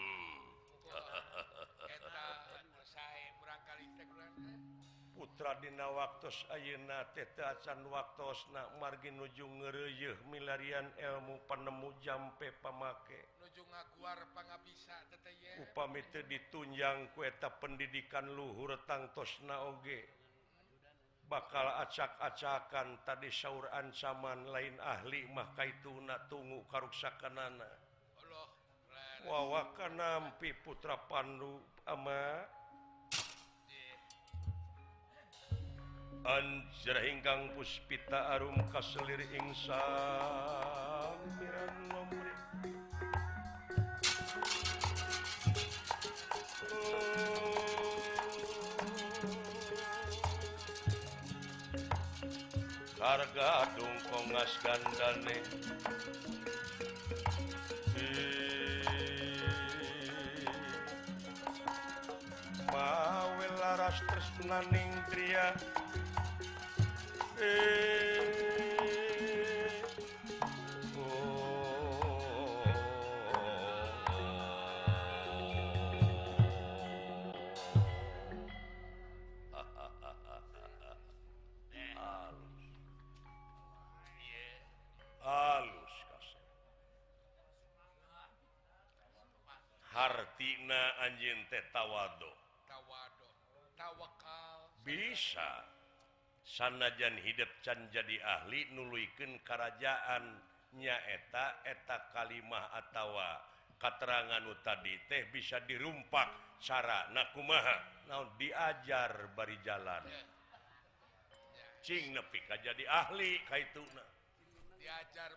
putra 5.20 5.52
putradina 5.56 5.88
waktu 5.92 6.32
Ayeuna 6.48 7.04
teteacan 7.12 7.84
waktu 7.92 8.24
na 8.56 8.64
margi 8.80 9.12
nuju 9.12 9.44
ngereyeh 9.44 10.16
milarian 10.32 10.88
elmu 10.96 11.36
penemu 11.44 11.92
jampe 12.00 12.48
pamake. 12.64 13.40
Upami 15.60 16.00
ditunjang 16.24 17.12
kueta 17.12 17.52
pendidikan 17.60 18.32
luhur 18.32 18.80
tangtos 18.88 19.36
naoge 19.44 20.19
bakal 21.30 21.62
acak-acakan 21.86 23.06
tadi 23.06 23.30
sauur 23.30 23.70
ancaman 23.70 24.50
lain 24.50 24.74
ahli 24.82 25.30
maka 25.30 25.62
itu 25.62 25.94
na 26.02 26.18
tunggu 26.26 26.66
karuksakan 26.66 27.38
nana 27.38 27.70
wawakan 29.28 30.00
nampi 30.00 30.50
putra 30.64 30.96
Pandu 31.06 31.60
ama. 31.84 32.44
Eh. 33.70 33.96
Anjra 36.20 37.00
ingkang 37.08 37.56
puspita 37.56 38.36
arum 38.36 38.60
kaselir 38.68 39.24
ingsan 39.32 39.80
oh. 46.70 47.59
karga 53.00 53.64
dungkong 53.80 54.28
asgandane 54.36 55.40
mawe 62.68 63.46
laras 63.56 63.96
tresnaning 64.04 64.92
kriya 65.08 65.56
eh. 67.40 68.49
Tina 90.40 90.96
anjin 91.04 91.44
tehtawaddo 91.52 92.32
bisa. 94.80 95.52
Sanajan 96.40 97.20
hidup 97.20 97.46
can 97.60 97.92
jadi 97.92 98.16
ahli 98.24 98.72
nuluikan 98.72 99.36
kerajaan 99.44 100.40
nyaeta 100.80 101.60
eta 101.68 102.10
kalimah 102.16 102.72
atautawa 102.72 103.38
katerangan 103.76 104.42
tadi 104.64 104.96
teh 105.06 105.28
bisa 105.28 105.60
dirumpak 105.68 106.58
cara 106.58 107.12
nakumaha. 107.12 108.08
Nah 108.08 108.24
diajar 108.40 109.36
bari 109.36 109.60
jalan. 109.60 110.08
Cing 111.84 112.16
nepi 112.16 112.40
jadi 112.48 112.84
ahli 112.88 113.44
ka 113.44 113.60
itu 113.60 113.84
diajar 114.80 115.36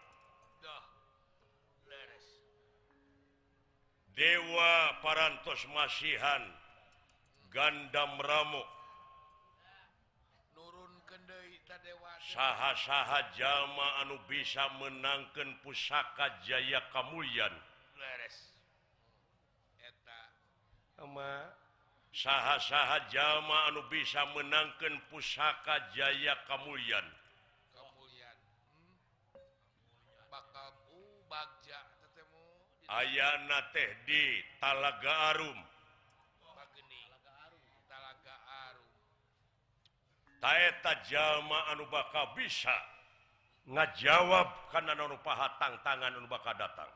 Dewa 4.15 4.99
parantos 4.99 5.63
masihan 5.71 6.43
gandam 7.51 8.19
Ramo 8.19 8.63
saha-saha 12.31 13.35
jalma 13.35 13.87
anu 14.05 14.15
bisa 14.31 14.63
menangkan 14.79 15.51
pusaka 15.63 16.31
Jaya 16.47 16.79
Kamulyan. 16.95 17.51
Saha-saha 22.11 23.07
jalma 23.11 23.71
anu 23.71 23.81
bisa 23.91 24.23
menangkan 24.31 24.95
pusaka 25.11 25.91
Jaya 25.91 26.35
Kamulyan. 26.47 27.03
Ayna 32.91 33.59
teh 33.71 33.91
di 34.03 34.43
Talaga 34.59 35.31
Arum. 35.31 35.59
Taeta 40.41 40.97
Jalma 41.05 41.69
anu 41.69 41.85
baka 41.85 42.33
bisa 42.33 42.73
ngajawab 43.69 44.73
karena 44.73 44.97
paha 45.21 45.53
tang-tangan 45.61 46.17
anu 46.17 46.25
baka 46.25 46.57
datang. 46.57 46.89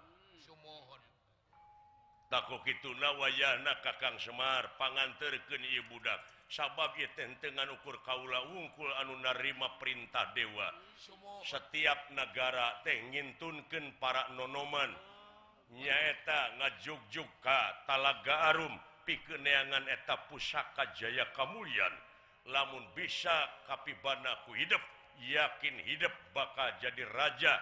Takut 2.26 2.66
itu 2.66 2.90
nawayana 2.98 3.86
Kakang 3.86 4.18
Semar 4.18 4.66
panganterken 4.82 5.62
Ibudak 5.62 6.18
sabab 6.50 6.98
tentengan 7.14 7.70
ukur 7.70 8.02
Kaula 8.02 8.50
ungkul 8.50 8.90
anu 9.06 9.14
narima 9.22 9.78
perintah 9.78 10.34
dewa. 10.34 10.74
Setiap 11.46 12.12
negara 12.18 12.82
teh 12.82 12.98
ngintunken 13.14 14.02
para 14.02 14.26
nonoman. 14.34 15.15
nyaeta 15.74 16.62
ngajugjuka 16.62 17.60
talaga 17.90 18.54
Arum 18.54 18.74
pikeneangan 19.06 19.86
eta 19.90 20.30
pusaka 20.30 20.94
Jaya 20.98 21.26
Kamulian 21.34 21.94
lamun 22.50 22.86
bisa 22.94 23.50
kapibanaku 23.66 24.54
hidup 24.54 24.82
yakin 25.24 25.76
hidup 25.86 26.12
bakal 26.36 26.70
jadi 26.84 27.06
raja. 27.10 27.56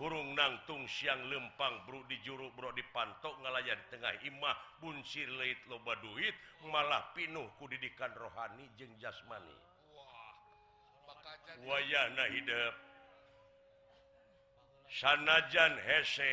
Hurung 0.00 0.32
nangtung 0.32 0.88
siang 0.88 1.28
lempang 1.28 1.84
Bro 1.84 2.08
di 2.08 2.16
juru 2.24 2.48
Bro 2.56 2.72
dipantok 2.72 3.36
ngalayan 3.44 3.76
di 3.76 3.86
tengah 3.92 4.14
Imah 4.24 4.56
Bunsir 4.80 5.28
leit 5.36 5.60
loba 5.68 5.92
duit 6.00 6.32
malah 6.72 7.12
pinuh 7.12 7.44
kudidikan 7.60 8.08
rohani 8.16 8.64
jeung 8.80 8.96
jasmani. 8.96 9.52
Wayana 11.68 12.24
hidup. 12.32 12.74
Sanajan 14.88 15.76
hese 15.84 16.32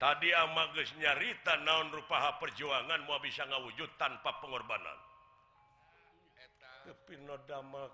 tadi 0.00 0.32
amagus 0.32 0.88
nyarita 0.96 1.60
naon 1.60 1.92
rupaha 1.92 2.40
perjuangan 2.40 3.04
mau 3.04 3.20
bisa 3.20 3.44
ngawujud 3.44 4.00
tanpa 4.00 4.40
pengorbanan. 4.40 4.98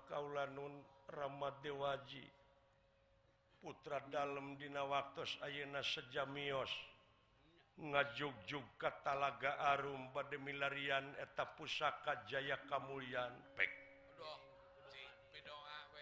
Kaulaun 0.09 0.81
Ramad 1.13 1.61
Dewaji. 1.61 2.25
Putra 3.61 4.01
dalam 4.09 4.57
Dina 4.57 4.81
waktu 4.87 5.21
Ayeuna 5.43 5.83
sejamios. 5.85 6.71
Ngajugjug 7.77 8.65
ke 8.81 8.89
Talaga 9.05 9.53
Arum 9.77 10.09
pada 10.09 10.33
milarian 10.41 11.05
eta 11.21 11.45
pusaka 11.45 12.25
Jaya 12.25 12.57
Kamulian 12.65 13.29
pek. 13.53 13.76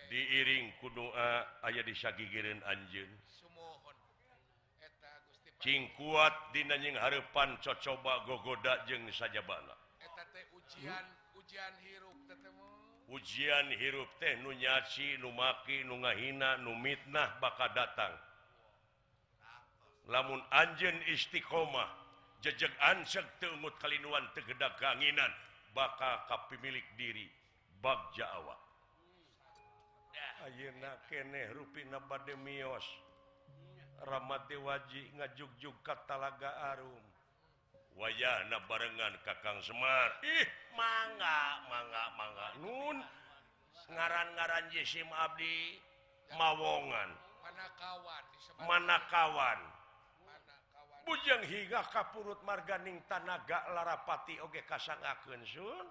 diiring 0.10 0.74
kudua 0.82 1.48
aya 1.64 1.82
disagigirin 1.84 2.62
Anjun 2.66 3.10
King 5.64 5.90
kuat 5.98 6.34
dinanying 6.54 6.94
harepan 7.00 7.58
cocoba 7.64 8.22
gogoda 8.30 8.86
jeng 8.86 9.08
saja 9.10 9.42
bala 9.42 9.74
ujian, 10.54 11.06
ujian 11.34 11.74
hirup 11.82 12.16
ujian 13.10 13.68
hirup 13.78 14.10
teh 14.18 14.34
nunyaci 14.42 15.22
numaki 15.22 15.86
nungahina 15.86 16.58
numitnah 16.58 17.38
bakal 17.38 17.70
datang. 17.78 18.14
Lamun 20.06 20.42
Anjen 20.54 20.94
Istiqomah 21.10 21.90
jejak 22.46 22.70
ansek 22.94 23.26
temut 23.42 23.74
kalinuan 23.82 24.22
tegedak 24.38 24.78
kanginan 24.78 25.34
bakal 25.74 26.22
kapi 26.30 26.58
pemilik 26.58 26.86
diri 26.94 27.26
bab 27.82 28.14
Jawa 28.14 28.65
Ayeuna 30.46 31.02
keneh 31.10 31.50
rupina 31.58 31.98
bade 32.06 32.38
mios. 32.38 32.86
Ramati 34.06 34.54
waji 34.62 35.18
ngajugju 35.18 35.74
ka 35.82 36.06
Talaga 36.06 36.70
Arum. 36.70 37.06
Wayahna 37.98 38.62
barengan 38.70 39.18
Kakang 39.26 39.58
Semar. 39.66 40.22
Ih 40.22 40.48
mangga 40.78 41.66
mangga 41.66 42.04
mangga. 42.14 42.48
Nun 42.62 42.98
ngaran-ngaran 43.90 44.70
Jesim 44.70 45.10
Abdi 45.10 45.82
Mawongan. 46.38 47.10
Manakawan 47.42 48.26
manakawan. 48.70 49.60
Bujang 51.06 51.42
hingga 51.46 51.86
kapurut 51.90 52.42
marganing 52.46 53.02
Tanaga 53.10 53.66
Larapati 53.74 54.38
oge 54.42 54.66
kasang 54.66 54.98
Akensun 55.06 55.86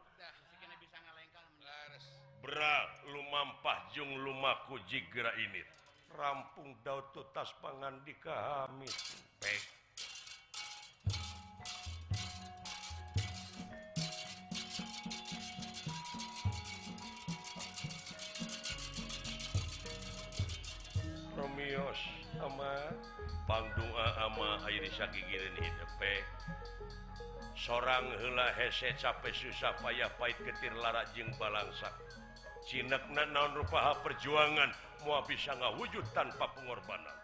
Sun 2.45 2.53
lumampah 3.09 3.89
Jung 3.97 4.21
lumaku 4.21 4.77
jigra 4.85 5.33
ini. 5.41 5.65
Rampung 6.13 6.77
dautu 6.85 7.25
tas 7.33 7.49
pangan 7.65 8.05
dikahamis 8.05 9.17
Romios 21.33 22.01
sama 22.37 22.93
pangdua 23.49 24.07
ama 24.29 24.61
air 24.69 24.85
sakigirin 24.93 25.57
hidup 25.59 25.91
seorang 27.57 28.05
hela 28.21 28.53
hese 28.61 28.93
capek 29.01 29.33
susah 29.33 29.73
payah 29.81 30.13
pahit 30.21 30.37
ketir 30.45 30.77
larak 30.77 31.09
jeng 31.17 31.33
balangsak 31.41 32.04
sinakna 32.75 33.23
naon 33.31 33.55
rupaha 33.55 33.95
perjuangan 34.03 34.67
mua 35.07 35.23
bisa 35.31 35.55
ngawujud 35.55 36.03
tanpa 36.11 36.51
pengorbanan. 36.59 37.15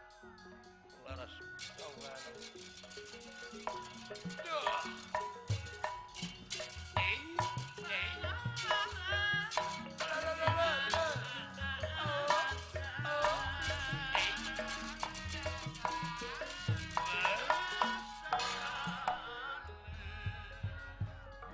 Laras. 1.03 1.35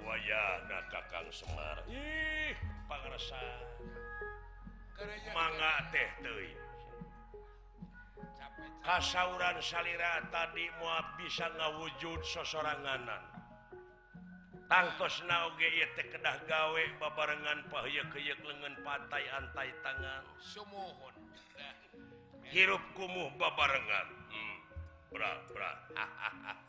Wayana 0.04 0.78
kakang 0.92 1.32
Semar. 1.32 1.80
Ih 1.88 2.52
pangeran 2.84 3.75
manga 5.34 5.74
teh 5.92 6.10
kasauran 8.86 9.58
salira 9.58 10.22
tadi 10.30 10.70
muaab 10.78 11.18
bisa 11.18 11.50
ngawujud 11.58 12.22
sosoranganan. 12.22 13.18
Tangtos 14.70 15.22
nauge 15.26 15.66
kedah 15.94 16.38
gawe 16.46 16.84
babarengan 17.02 17.66
pahyak-keyak 17.70 18.38
lengan 18.46 18.74
pantai 18.86 19.26
antai 19.34 19.70
tangan. 19.82 20.22
Sumuhun. 20.38 21.14
Hirup 22.46 22.82
kumuh 22.94 23.30
babarengan. 23.34 24.06
Hmm. 24.30 24.58
bra 25.10 25.34
bra. 25.50 25.70
Hahaha 25.98 26.66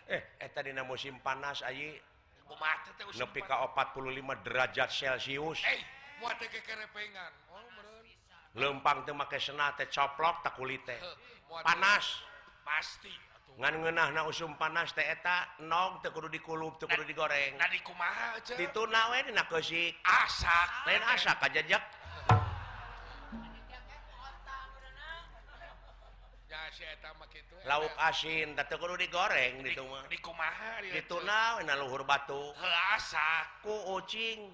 Eh 0.10 0.50
tadi 0.52 0.72
musim 0.84 1.16
panas 1.22 1.62
Ayi. 1.64 2.02
Nepi 3.18 3.42
ka 3.42 3.66
45 3.74 4.46
derajat 4.46 4.90
Celcius 4.94 5.66
eh, 5.66 5.82
lempang 8.54 9.02
make 9.18 9.38
sena 9.42 9.74
teh 9.74 9.90
coplok 9.90 10.46
tak 10.46 10.54
kulit 10.58 10.82
teh. 10.86 11.00
Panas. 11.50 12.22
Pasti 12.64 13.12
ngan 13.54 13.86
ngenah 13.86 14.10
na 14.18 14.22
usum 14.26 14.58
panas 14.58 14.94
teh 14.98 15.06
eta 15.06 15.46
nog 15.70 16.02
teh 16.02 16.10
kudu 16.10 16.26
dikulup 16.26 16.82
teh 16.82 16.90
kudu 16.90 17.06
eh, 17.06 17.10
digoreng. 17.14 17.54
nah 17.54 17.70
dikumaha 17.70 18.42
aja 18.42 18.58
itu 18.58 18.82
nawe 18.90 19.18
dina 19.22 19.46
keusik 19.46 19.94
asak. 20.02 20.90
Lain 20.90 21.04
asa 21.06 21.38
kajajak 21.38 21.84
eh. 21.84 22.02
lauk 27.70 27.94
asin 28.10 28.58
teh 28.58 28.66
kudu 28.74 28.98
digoreng 28.98 29.62
di 29.62 29.78
mah 29.78 30.02
dikumaha 30.10 30.82
di 30.82 30.90
itu 30.98 31.18
na 31.22 31.78
luhur 31.78 32.02
batu. 32.10 32.58
Asak. 32.98 33.62
Ku 33.62 34.02
ucing. 34.02 34.50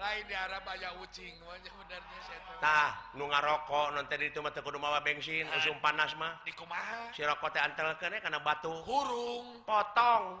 lain 0.00 0.24
di 0.24 0.32
Arab 0.32 0.64
aja 0.64 0.96
ucing 0.96 1.36
wanya 1.44 1.68
benernya 1.76 2.40
tah 2.56 2.96
nu 3.20 3.28
ngarokok 3.28 3.92
non 3.92 4.08
tadi 4.08 4.32
itu 4.32 4.40
mah 4.40 4.48
teu 4.48 4.64
kudu 4.64 4.80
mawa 4.80 5.04
bensin 5.04 5.44
nah. 5.44 5.60
usum 5.60 5.76
panas 5.84 6.16
mah 6.16 6.40
di 6.40 6.56
kumaha 6.56 7.12
si 7.12 7.20
rokok 7.20 7.52
teh 7.52 7.60
antelkeun 7.60 8.16
eh, 8.16 8.20
kana 8.24 8.40
batu 8.40 8.72
hurung 8.88 9.60
potong 9.68 10.40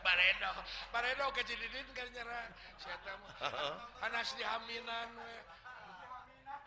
Baredo, 0.00 0.48
Baredo 0.88 1.28
ke 1.36 1.44
Cididin 1.44 1.84
kan 1.92 2.08
nyerang. 2.08 2.50
Siapa 2.80 3.20
mah? 3.20 3.36
Anas 4.00 4.32
di 4.32 4.40
Haminan. 4.40 5.12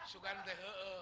Sugan 0.06 0.38
teh 0.45 0.54
heueuh. 0.54 1.02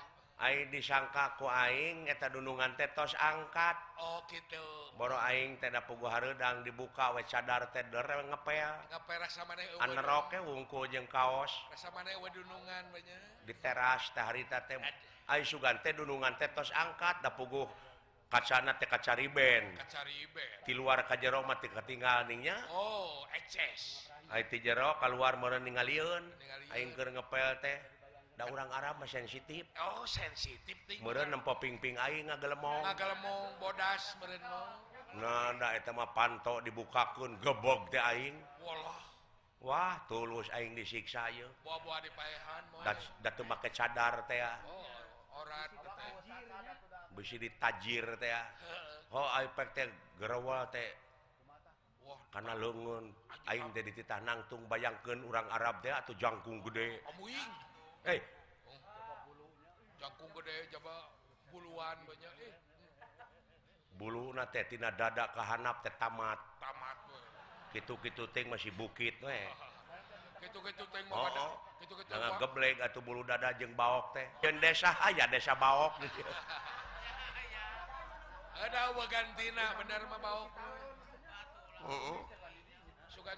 Aing 0.41 0.73
disangka 0.73 1.37
ku 1.37 1.45
aing 1.45 2.09
eta 2.09 2.25
dunungan 2.33 2.73
teh 2.73 2.89
tos 2.97 3.13
angkat. 3.13 3.77
Oh 4.01 4.25
kitu. 4.25 4.65
Boro 4.97 5.13
aing 5.13 5.61
teh 5.61 5.69
da 5.69 5.85
puguh 5.85 6.09
hareudang 6.09 6.65
dibuka 6.65 7.13
we 7.13 7.21
cadar 7.29 7.69
teh 7.69 7.85
derel 7.93 8.25
ngepel. 8.25 8.73
Ngeperas 8.89 9.37
rasa 9.37 9.45
maneh 9.45 9.69
eueuh. 9.69 9.85
Ana 9.85 10.01
ke 10.33 10.41
wungkul 10.41 10.89
jeung 10.89 11.05
kaos. 11.05 11.53
Rasa 11.69 11.93
maneh 11.93 12.17
eueuh 12.17 12.33
dunungan 12.33 12.89
bae 12.89 13.05
nya. 13.05 13.21
Di 13.45 13.53
teras 13.61 14.09
teh 14.17 14.23
harita 14.25 14.65
teh. 14.65 14.81
Aing 15.29 15.45
sugan 15.45 15.77
teh 15.85 15.93
dunungan 15.93 16.33
teh 16.41 16.49
tos 16.57 16.73
angkat, 16.73 17.21
da 17.21 17.29
puguh 17.37 17.69
kacana 18.25 18.73
teh 18.81 18.89
ka 18.89 18.97
Cariben. 18.97 19.77
Ka 19.77 20.01
Cariben. 20.01 20.65
Ti 20.65 20.73
luar 20.73 21.05
ka 21.05 21.21
jero 21.21 21.45
mah 21.45 21.61
teh 21.61 21.69
katinggal 21.69 22.25
ning 22.25 22.49
nya. 22.49 22.57
Oh, 22.73 23.29
eces. 23.37 24.09
Hayang 24.33 24.49
ti 24.49 24.57
jero 24.57 24.97
ka 24.97 25.05
luar 25.05 25.37
meureun 25.37 25.61
ningalieun. 25.61 26.33
Aing 26.73 26.97
keur 26.97 27.13
ngepel 27.13 27.61
teh. 27.61 28.00
Da 28.41 28.49
orang 28.49 28.73
Arab 28.73 28.97
mah 28.97 29.05
sensitif. 29.05 29.69
Oh, 29.77 30.01
sensitif 30.01 30.73
ting. 30.89 30.97
Meureun 31.05 31.29
nempo 31.29 31.53
pingping 31.61 31.93
aing 31.93 32.25
ngagelemong. 32.25 32.81
Ngagelemong 32.89 33.61
bodas 33.61 34.17
meureun 34.17 34.41
mah. 34.41 34.81
Nah, 35.21 35.53
da 35.61 35.77
eta 35.77 35.93
mah 35.93 36.09
panto 36.09 36.57
dibukakeun 36.65 37.37
gebog 37.37 37.93
teh 37.93 38.01
aing. 38.01 38.33
Walah. 38.65 38.97
Wah, 39.61 39.93
tulus 40.09 40.49
aing 40.57 40.73
disiksa 40.73 41.29
ye. 41.29 41.45
Buah-buah 41.61 42.01
dipaehan 42.01 42.63
moe. 42.73 42.81
Da, 42.81 42.97
da 43.21 43.29
teu 43.29 43.45
make 43.45 43.69
cadar 43.69 44.25
teh. 44.25 44.41
Oh, 44.65 44.89
orat 45.37 45.69
teh. 45.77 46.09
Bisi 47.13 47.37
ditajir 47.37 48.17
teh. 48.17 48.33
Ho 49.13 49.21
oh, 49.21 49.27
aing 49.37 49.53
pek 49.53 49.69
teh 49.77 49.85
gerewal 50.17 50.65
teh. 50.73 50.89
Wah, 52.09 52.17
Karena 52.33 52.57
leungeun 52.57 53.05
aing 53.53 53.69
teh 53.69 53.85
dititah 53.85 54.17
nangtung 54.25 54.65
bayangkeun 54.65 55.29
urang 55.29 55.45
Arab 55.53 55.85
teh 55.85 55.93
atuh 55.93 56.17
jangkung 56.17 56.65
gede. 56.65 57.05
Amuing. 57.05 57.69
hey. 58.07 58.19
Jangkung 60.01 60.31
gede 60.41 60.73
puluhan 61.51 61.97
banyak 62.07 62.33
eh. 62.47 62.53
bulu 63.99 64.33
natetina 64.33 64.89
dada 64.89 65.29
kehanap 65.35 65.85
teh 65.85 65.93
tamat. 66.01 66.39
Tamat 66.57 66.97
gitu-gitu 67.71 68.27
ting 68.35 68.51
masih 68.51 68.71
bukit 68.75 69.15
weh 69.23 69.47
oh, 71.07 71.23
oh. 71.23 71.55
geblek 72.41 72.75
atau 72.83 72.99
bulu 72.99 73.23
dada 73.23 73.55
jeng 73.55 73.71
baok 73.77 74.11
teh. 74.17 74.27
Jeung 74.43 74.59
desa 74.59 74.91
ayah 75.07 75.29
desa 75.31 75.55
baok. 75.55 76.01
Ada 78.61 78.93
wagantina 78.93 79.73
bener 79.79 80.01
mah 80.11 80.19
baok 80.19 80.49
uh 81.81 81.93
-uh. 81.93 82.19
suka 83.09 83.33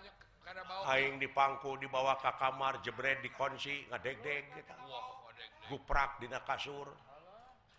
Aing 0.91 1.23
dipangku 1.23 1.79
dibawa 1.79 2.19
ke 2.19 2.27
kamar 2.35 2.83
jebret 2.83 3.23
dikonsi 3.23 3.87
ngadeg-deg 3.87 4.43
guprak 5.71 6.19
dina 6.19 6.43
kasur. 6.43 6.91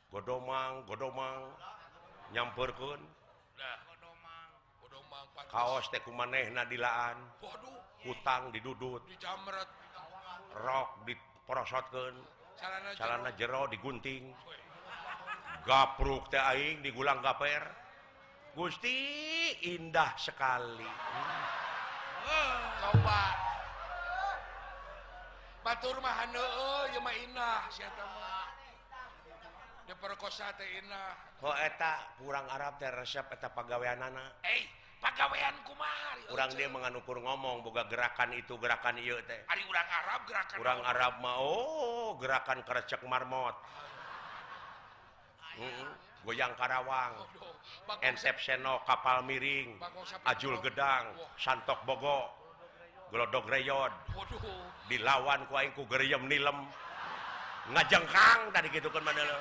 Godomang 0.09 0.89
godomang. 0.89 1.53
Nyampurkeun 2.33 2.99
kaos 5.53 5.87
teh 5.93 6.01
kumanehna 6.03 6.65
dilaan 6.65 7.21
hutang 8.03 8.49
didudut. 8.49 9.05
Rok 10.57 10.91
diprosotkeun 11.05 12.17
calana 12.97 13.31
jero. 13.37 13.69
Digunting. 13.69 14.33
Gapruk 15.69 16.33
teh 16.33 16.41
aing 16.41 16.81
digulang 16.81 17.21
gaper. 17.21 17.85
Gusti 18.57 18.97
indah 19.69 20.17
sekali. 20.17 20.89
hmm. 20.89 21.74
obat 22.95 23.36
Batur 25.64 25.97
eh, 25.97 26.03
mah 26.05 26.16
diperkosa 29.84 30.53
kurang 32.20 32.47
Arab 32.49 32.80
teh 32.80 32.88
resep 32.88 33.24
eta 33.32 33.53
pagaweanana. 33.53 34.40
Eh 34.45 34.64
pagawean 35.01 35.57
kumaha 35.68 36.16
ari 36.16 36.22
eh, 36.24 36.28
kurang 36.32 36.51
dia 36.57 36.68
menganukur 36.72 37.20
ngomong 37.20 37.61
boga 37.61 37.84
gerakan 37.88 38.32
itu 38.32 38.57
gerakan 38.57 38.97
ieu 39.01 39.20
teh. 39.24 39.45
Ari 39.49 39.64
urang 39.68 39.88
Arab 39.88 40.20
gerakan 40.28 40.57
urang 40.61 40.80
Arab 40.84 41.12
mah 41.20 41.36
oh, 41.40 42.16
gerakan 42.20 42.64
kerecek 42.64 43.01
marmot. 43.05 43.57
Mm 45.61 45.70
-mm. 45.70 45.90
goyang 46.24 46.53
Karawang. 46.57 47.14
Enceptiono 48.01 48.84
kapal 48.88 49.24
miring 49.24 49.80
Ajul 50.28 50.61
Gedang 50.61 51.12
Santok 51.36 51.84
Bogo. 51.88 52.43
gelodogreyod 53.15 53.95
dilawan 54.91 55.47
kuingku 55.47 55.87
geriem 55.87 56.27
nilem 56.27 56.67
ngajengkang 57.71 58.51
tadi 58.51 58.69
gitu 58.75 58.91
kan 58.91 59.07
mana 59.07 59.23
lo 59.23 59.39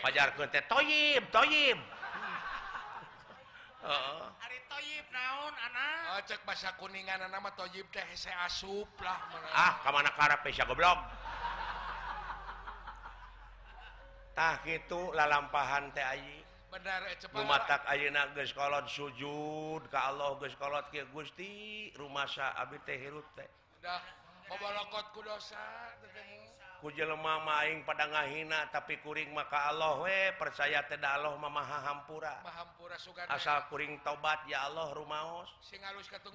pajar 0.00 0.32
ke 0.32 0.42
teh 0.48 0.64
toyib 0.64 1.22
toyib 1.28 1.76
Uh. 3.80 4.28
Ari 4.44 4.60
toyib 4.68 5.08
naon 5.08 5.56
anak? 5.56 6.12
Oh, 6.12 6.20
cek 6.28 6.44
bahasa 6.44 6.68
kuningan 6.76 7.16
anak 7.16 7.40
mah 7.40 7.56
toyib 7.56 7.88
teh 7.88 8.04
hese 8.12 8.28
asup 8.44 8.84
lah 9.00 9.16
mana. 9.32 9.48
Ah, 9.56 9.72
ka 9.80 9.88
mana 9.88 10.12
karep 10.12 10.44
sia 10.52 10.68
goblok. 10.68 11.00
Tah 14.36 14.60
kitu 14.68 15.16
lalampahan 15.16 15.88
teh 15.96 16.04
ayeuna. 16.04 16.39
geus 18.34 18.52
kolot 18.54 18.86
sujud 18.86 19.82
ka 19.90 20.14
Allah 20.14 20.38
geus 20.38 20.54
kolot 20.54 20.86
ke 20.94 21.02
Gusti 21.10 21.90
rumah 21.98 22.26
jelema 26.96 27.44
mah 27.44 27.60
aing 27.68 27.84
pada 27.84 28.08
ngahina 28.08 28.72
tapi 28.72 28.96
kuring 29.04 29.28
maka 29.36 29.68
Allah 29.68 30.00
we 30.00 30.32
percaya 30.40 30.80
teh 30.88 30.96
da 30.96 31.20
Allah 31.20 31.36
mah 31.36 31.52
maha 31.52 31.92
hampura. 31.92 32.40
Asal 33.28 33.68
kuring 33.68 34.00
tobat 34.00 34.48
ya 34.48 34.64
Allah 34.64 34.88
rumaos. 34.96 35.52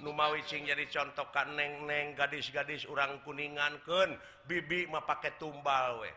Numawicing 0.05 0.69
jadi 0.69 0.85
contohkan 0.85 1.57
neng-neng 1.57 2.13
gadis-gadis 2.13 2.85
urang 2.85 3.25
kuningan 3.25 3.81
keun 3.81 4.13
bibi 4.45 4.85
mah 4.85 5.01
pake 5.01 5.33
tumbal 5.41 6.05
we. 6.05 6.13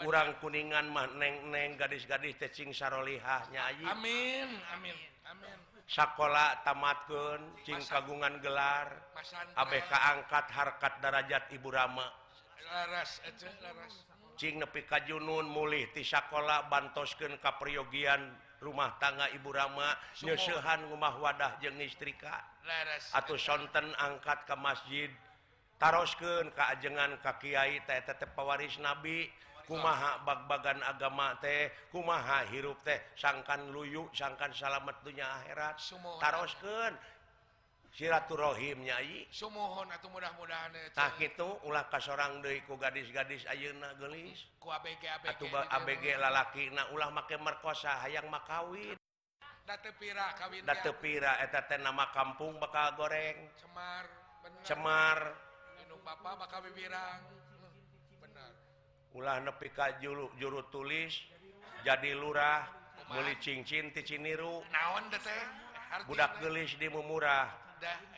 kurang 0.00 0.34
kuningan 0.40 0.88
mahnengneng 0.88 1.76
gadis-gadis 1.76 2.36
tecing 2.40 2.72
sarolihahnya 2.72 3.68
Amin 3.92 4.48
Amin 4.72 4.96
Amin. 5.30 5.56
Sakola 5.90 6.62
tamatkeun 6.62 7.66
cing 7.66 7.82
kagungan 7.82 8.38
gelar. 8.38 8.94
Abeh 9.58 9.82
keangkat 9.90 10.46
harkat 10.54 10.94
darajat 11.02 11.50
Ibu 11.50 11.66
Rama. 11.66 12.06
Laras, 12.70 13.18
ece, 13.26 13.50
laras. 13.58 14.06
Cing 14.38 14.62
nepi 14.62 14.86
kajunun 14.86 15.50
mulih 15.50 15.90
ti 15.90 16.06
sekolah 16.06 16.70
bantosken 16.70 17.34
kapriogian 17.42 18.22
rumah 18.62 18.94
tangga 19.02 19.34
Ibu 19.34 19.50
Rama. 19.50 19.98
Nyusuhan 20.22 20.86
rumah 20.94 21.18
wadah 21.18 21.58
jeng 21.58 21.74
istrika 21.82 22.38
atau 23.10 23.34
sonten 23.34 23.90
angkat 23.98 24.46
ke 24.46 24.54
masjid. 24.62 25.10
Tarosken 25.82 26.54
keajengan 26.54 27.18
Ka 27.18 27.34
Kyai 27.42 27.82
tetetepawaris 27.82 28.78
nabi. 28.78 29.26
kumaha 29.70 30.18
bag-bagan 30.26 30.82
agama 30.82 31.38
teh 31.38 31.70
kumaha 31.94 32.42
hirup 32.50 32.82
teh 32.82 32.98
sangkan 33.14 33.70
luyu 33.70 34.10
sangkan 34.10 34.50
salamet 34.50 34.98
dunya 35.06 35.30
akhirat. 35.30 35.78
Tarosken 36.18 36.98
silaturahimnyayi 37.90 39.30
Sumuhun 39.30 39.90
atau 39.90 40.10
mudah-mudahan 40.14 40.70
tak 40.94 41.18
itu 41.18 41.48
ulah 41.66 41.90
ka 41.90 41.98
sorang 41.98 42.38
deui 42.38 42.62
deiku 42.62 42.78
gadis-gadis 42.78 43.46
Ayeuna 43.50 43.98
gelis 43.98 44.46
ku 44.62 44.70
ABG 44.70 45.10
ABG, 45.10 45.42
ABG 45.50 46.04
lalaki 46.14 46.70
na 46.70 46.86
ulah 46.94 47.10
make 47.10 47.34
merkosa 47.34 47.98
hayang 48.06 48.30
makawin 48.30 48.94
datepira 49.66 50.34
kawin 50.38 50.62
datepira 50.66 51.38
eta 51.42 51.62
teh 51.66 51.78
nama 51.78 52.10
kampung 52.10 52.58
bakal 52.58 52.94
goreng. 52.98 53.38
Cemar 53.54 54.04
bener. 54.42 54.64
cemar. 54.66 55.18
Anu 55.86 55.96
bapak 56.02 56.34
bakal 56.42 56.58
bibirang. 56.66 57.39
ulah 59.14 59.42
nepi 59.42 59.68
ka 59.74 59.98
juru, 59.98 60.30
juru 60.38 60.62
tulis 60.70 61.10
jadi 61.82 62.14
lurah 62.14 62.62
beli 63.10 63.34
cincin 63.42 63.90
ti 63.90 64.06
Ciniru. 64.06 64.62
Naon 64.70 65.10
teh 65.10 65.42
budak 66.06 66.38
gelis 66.38 66.78
di 66.78 66.86
murah 66.86 67.50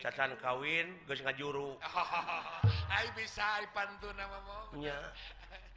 cacan 0.03 0.35
kawin 0.37 0.93
geus 1.07 1.23
ngajuru. 1.23 1.79
Oh, 2.93 2.99
ai 2.99 3.09
bisa 3.17 3.41
ai 3.57 3.65
pantun 3.73 4.13
nya. 4.77 4.93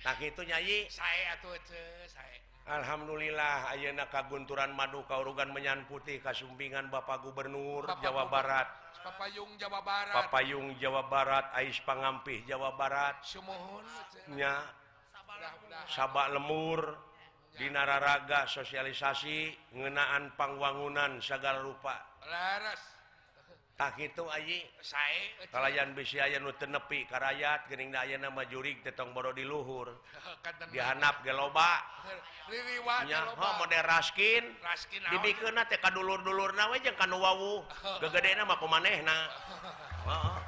Tak 0.04 0.20
itu 0.20 0.44
nyayi 0.44 0.84
saya 0.92 1.38
atuh 1.40 1.56
saya 2.04 2.36
Alhamdulillah 2.66 3.70
ayeuna 3.72 4.10
kagunturan 4.10 4.74
madu 4.74 5.06
kaurugan 5.06 5.54
menyan 5.54 5.86
putih 5.86 6.18
kasumbingan 6.18 6.90
Bapak 6.90 7.22
Gubernur 7.22 7.86
Bapak 7.86 8.02
Jawa 8.02 8.24
Barat. 8.26 8.68
Papayung 9.06 9.54
Jawa 9.54 9.80
Barat. 9.86 10.14
Papayung 10.18 10.74
Jawa 10.82 11.06
Barat 11.06 11.46
Ais 11.54 11.78
Pangampih 11.86 12.42
Jawa 12.42 12.74
Barat. 12.74 13.22
Sumuhun 13.22 13.86
nya. 14.34 14.66
sabak 15.86 16.34
lemur 16.34 16.80
dinararaga 17.56 18.44
sosialisasi 18.44 19.72
ngenaan 19.76 20.36
pangwangunan 20.36 21.20
segala 21.24 21.64
rupa. 21.64 21.96
Tak 23.76 24.00
itu 24.00 24.24
sayalayan 24.80 25.92
nepi 26.48 27.04
karayat 27.04 27.68
Gening 27.68 27.92
daya 27.92 28.16
nama 28.16 28.40
jurik 28.48 28.80
tetong 28.80 29.12
boro 29.12 29.36
diluhur 29.36 30.00
dihanap 30.72 31.20
gelobanya 31.20 31.84
moderaskin. 33.60 34.48
Ka 35.76 35.92
dulur-dulur 35.92 36.56
nawe 36.56 36.76
kan 36.80 37.12
wow 37.12 37.68
kegede 38.00 38.32
nama 38.32 38.56
pemaneh 38.56 39.04
nah 39.04 39.28
oh. 40.08 40.40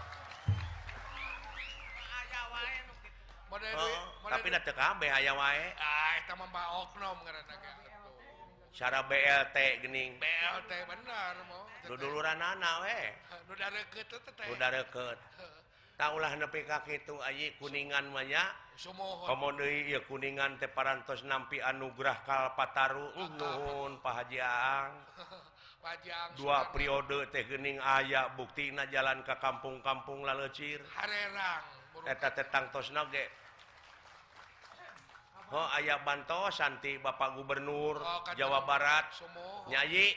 tapi 4.29 4.49
kabeh 4.53 5.11
aya 5.11 5.33
wae. 5.35 5.67
Oknum 6.85 7.19
cara 8.79 9.03
BLT 9.11 9.83
gening 9.83 10.23
BLT 10.23 10.71
bener 10.87 11.35
duluran 11.89 12.39
anak 12.39 12.75
we. 12.87 13.01
Udah 13.51 13.69
reket 13.75 14.07
udah 14.55 14.69
reket 14.71 15.19
taulah 15.99 16.31
nepi 16.39 16.63
kaki 16.63 17.03
itu 17.03 17.19
ayi 17.27 17.59
kuningan 17.59 18.15
banyak 18.15 18.49
komode 19.27 19.67
ya 19.91 19.99
kuningan 20.07 20.55
teh 20.63 20.71
parantos 20.71 21.27
nampi 21.27 21.59
anugerah 21.59 22.23
kalpataru 22.23 23.19
nuhun 23.35 23.99
pahajang 23.99 24.95
dua 26.39 26.71
periode 26.71 27.27
teh 27.35 27.43
gening 27.51 27.83
aya 27.83 28.31
bukti 28.39 28.71
na 28.71 28.87
jalan 28.87 29.27
ke 29.27 29.35
kampung-kampung 29.43 30.23
lalecir 30.23 30.79
harerang 30.95 31.67
eta 32.07 32.31
tetang 32.31 32.71
tos 32.71 32.95
nage 32.95 33.27
Oh 35.49 35.69
aya 35.73 35.97
banto 36.05 36.53
Santi 36.53 37.01
Bapak 37.01 37.41
Gubernur 37.41 37.97
oh, 38.05 38.21
Jawa 38.37 38.69
Barat. 38.69 39.09
nyayi 39.73 40.13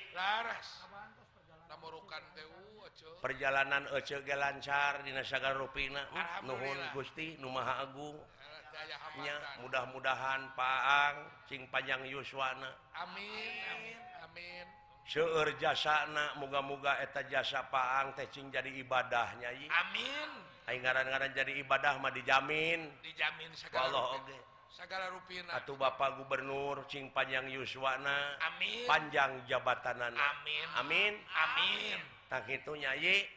perjalanan 3.23 3.87
Ecege 3.95 4.35
lancar 4.35 4.99
Dinasaga 5.07 5.55
Rupina 5.55 6.03
hmm, 6.03 6.51
Nuhun 6.51 6.79
Gusti 6.91 7.39
Numaha 7.39 7.87
Agungnya 7.87 9.35
mudah-mudahan 9.63 10.51
Paang 10.57 11.31
Cing 11.47 11.63
panjang 11.71 12.03
Yuswana. 12.11 12.75
Amin 12.99 13.55
Amin 13.71 13.99
Amin. 14.27 14.65
seueur 15.07 15.47
jasana 15.59 16.35
muga-muga 16.43 16.99
eta 16.99 17.23
jasa 17.23 17.63
Paang 17.71 18.15
tehcing 18.19 18.51
jadi 18.51 18.71
ibadah 18.83 19.31
nyai. 19.39 19.67
Amin. 19.67 20.29
Ngaran-ngaran 20.71 21.35
jadi 21.35 21.55
ibadah 21.63 21.99
mah 21.99 22.15
dijamin. 22.15 22.87
Dijamin 23.03 23.51
Allah 23.75 24.15
Oke 24.19 24.50
segala 24.71 25.11
ruin 25.11 25.43
atau 25.51 25.75
Bapak 25.75 26.23
Gubernur 26.23 26.87
Cing 26.87 27.11
panjang 27.11 27.51
Yuswana. 27.51 28.39
Amin. 28.39 28.87
Panjang 28.87 29.43
jabatanan 29.45 30.15
Amin. 30.15 30.65
Amin. 30.79 31.13
Amin. 31.35 31.99
Tak 32.31 32.47
itu 32.47 32.71
nyayi 32.79 33.27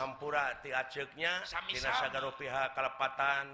hampura 0.00 0.56
ti 0.64 0.72
aceknya. 0.72 1.44
Dina 1.68 1.92
sagara 2.00 2.32
pihak 2.32 2.72
kalepatan. 2.72 3.52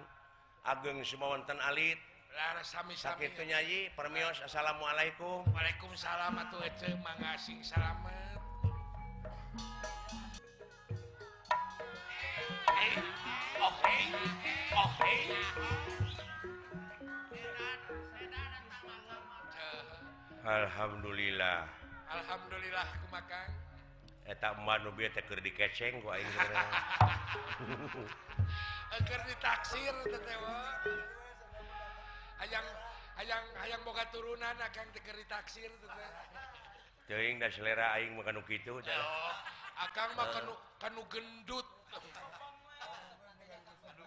Ageng 0.62 1.02
sumawanten 1.02 1.58
alit. 1.64 1.98
Laras 2.38 2.70
sami 2.70 2.94
sami 2.94 3.26
itu 3.26 3.42
nyayi 3.42 3.90
permios 3.98 4.38
assalamualaikum. 4.44 5.42
Waalaikumsalam 5.50 6.38
atuh 6.38 6.62
ece 6.62 6.94
mangasing 7.02 7.58
salamet. 7.66 8.38
Oke, 12.68 12.86
oke, 13.58 13.96
oke. 14.76 15.87
Alhamdulillah. 20.48 21.68
Alhamdulillah 22.08 22.88
makan. 23.12 23.48
Ditaksir 29.28 29.92
ayam 32.40 32.64
ayam 33.20 33.44
ayam 33.60 33.80
boga 33.84 34.08
turunan 34.08 34.56
akan 34.56 34.86
dikeri 34.96 35.24
taksir 35.28 35.68
teing 37.04 37.36
da 37.36 37.52
selera 37.52 38.00
aing 38.00 38.16
makan 38.16 38.40
gitu 38.48 38.80
Akang 39.84 40.16
mah 40.16 40.32
kanu 40.80 41.04
gendut. 41.12 41.68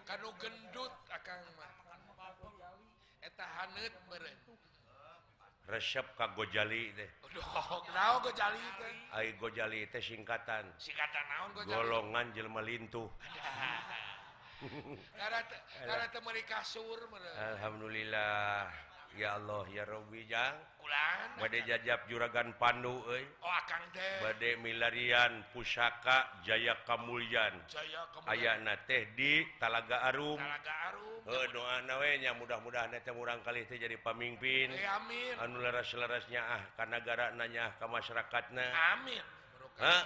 Kanu 0.02 0.28
gendut 0.42 0.94
akang 1.06 1.42
mah. 1.54 1.70
Eta 3.22 3.46
hanet 3.46 3.94
meureun. 4.10 4.71
Resep 5.70 6.18
ka 6.18 6.26
gojali 6.34 6.90
teh. 6.98 7.10
Aduh, 7.22 7.86
naon 7.94 8.18
gojali 8.22 8.58
teh? 8.58 8.94
Ai 9.14 9.32
gojali 9.38 9.86
teh 9.88 10.02
singkatan 10.02 10.66
Singkatan 10.76 11.24
naon 11.30 11.50
gojali? 11.54 11.70
golongan 11.70 12.26
jelema 12.34 12.60
lintuh. 12.60 13.08
Karena 15.18 15.38
teh 15.46 15.60
karena 15.86 16.06
meuli 16.22 16.42
kasur 16.46 16.98
meureun. 17.10 17.34
Alhamdulillah. 17.34 18.70
ya 19.16 19.36
Allah 19.36 19.64
ya 19.70 19.84
Robjang 19.84 20.54
jajab 21.66 22.06
juragan 22.10 22.54
Pandu 22.58 23.02
oh, 23.02 23.60
bad 24.22 24.42
milarian 24.60 25.46
pusaka 25.54 26.42
Jaya 26.44 26.76
Kamulyan. 26.84 27.54
Ayana 28.26 28.76
teh 28.86 29.10
di 29.16 29.46
Talaga 29.56 30.06
Arum. 30.10 30.38
Arum. 30.38 31.22
Doanya 31.22 32.34
mudah-mudahan 32.34 32.90
murang 33.14 33.40
kali 33.46 33.62
itu 33.62 33.78
jadi 33.78 33.94
pemimpin 34.02 34.74
eh, 34.74 35.38
anu 35.38 35.62
laras-larasnya 35.62 36.42
ah 36.42 36.62
karena 36.74 36.98
nanya 37.38 37.70
ke 37.78 37.86
ka 38.26 38.40
nah 38.50 38.98
Amin. 38.98 39.22
Ah, 39.78 40.02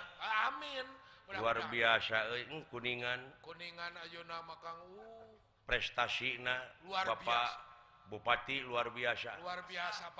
amin. 0.52 0.84
Luar 1.40 1.58
biasa 1.72 2.30
kuningan. 2.70 3.40
Kuningan 3.42 3.92
Ayo 4.06 4.22
nama 4.28 4.54
uh, 4.54 5.26
prestasi 5.66 6.38
nah 6.38 6.60
Bapak 6.86 7.75
Bupati 8.06 8.62
luar 8.62 8.94
biasa. 8.94 9.42
Luar 9.42 9.66
biasa 9.66 10.14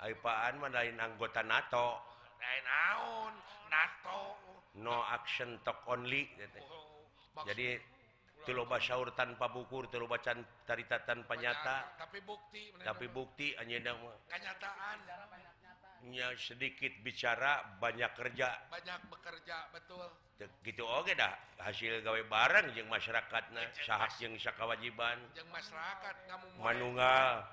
Bangpaan 0.00 0.54
mendain 0.56 0.96
anggota 0.96 1.42
NATO? 1.44 2.00
Lain 2.40 2.64
naon? 2.64 3.34
NATO. 3.68 4.20
No 4.80 5.02
action 5.02 5.60
talk 5.66 5.82
only 5.90 6.30
oh, 6.62 7.42
jadi 7.42 7.76
teloba 8.46 8.78
syaur 8.80 9.12
tanpa 9.12 9.50
bukur 9.50 9.90
telu 9.90 10.06
tarita 10.64 11.04
tanpa 11.04 11.34
nyata. 11.36 11.98
tapi 11.98 12.22
bukti 12.24 12.72
tapi 12.80 13.10
bukti 13.10 13.52
hanya 13.58 13.92
kenyataannya 14.30 15.18
sedikit 16.38 16.92
bicara 17.04 17.76
banyak 17.82 18.14
kerja. 18.14 18.72
Banyak 18.72 19.10
bekerja 19.10 19.68
betul. 19.74 20.29
gitu 20.64 20.84
Oke 20.86 21.12
dah. 21.12 21.32
Hasil 21.60 22.00
gawe 22.00 22.22
bareng 22.28 22.72
jeung 22.72 22.88
masyarakat 22.88 23.42
nah 23.52 23.64
sahas 23.84 24.16
yang 24.24 24.32
kewajiban 24.40 25.20
masyarakat 25.52 26.14
manungal 26.56 27.44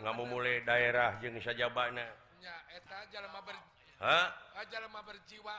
kamu 0.00 0.24
mulai 0.24 0.64
daerah 0.64 1.14
je 1.20 1.28
saja 1.44 1.68
banyak 1.68 2.08
berjiwa 5.04 5.56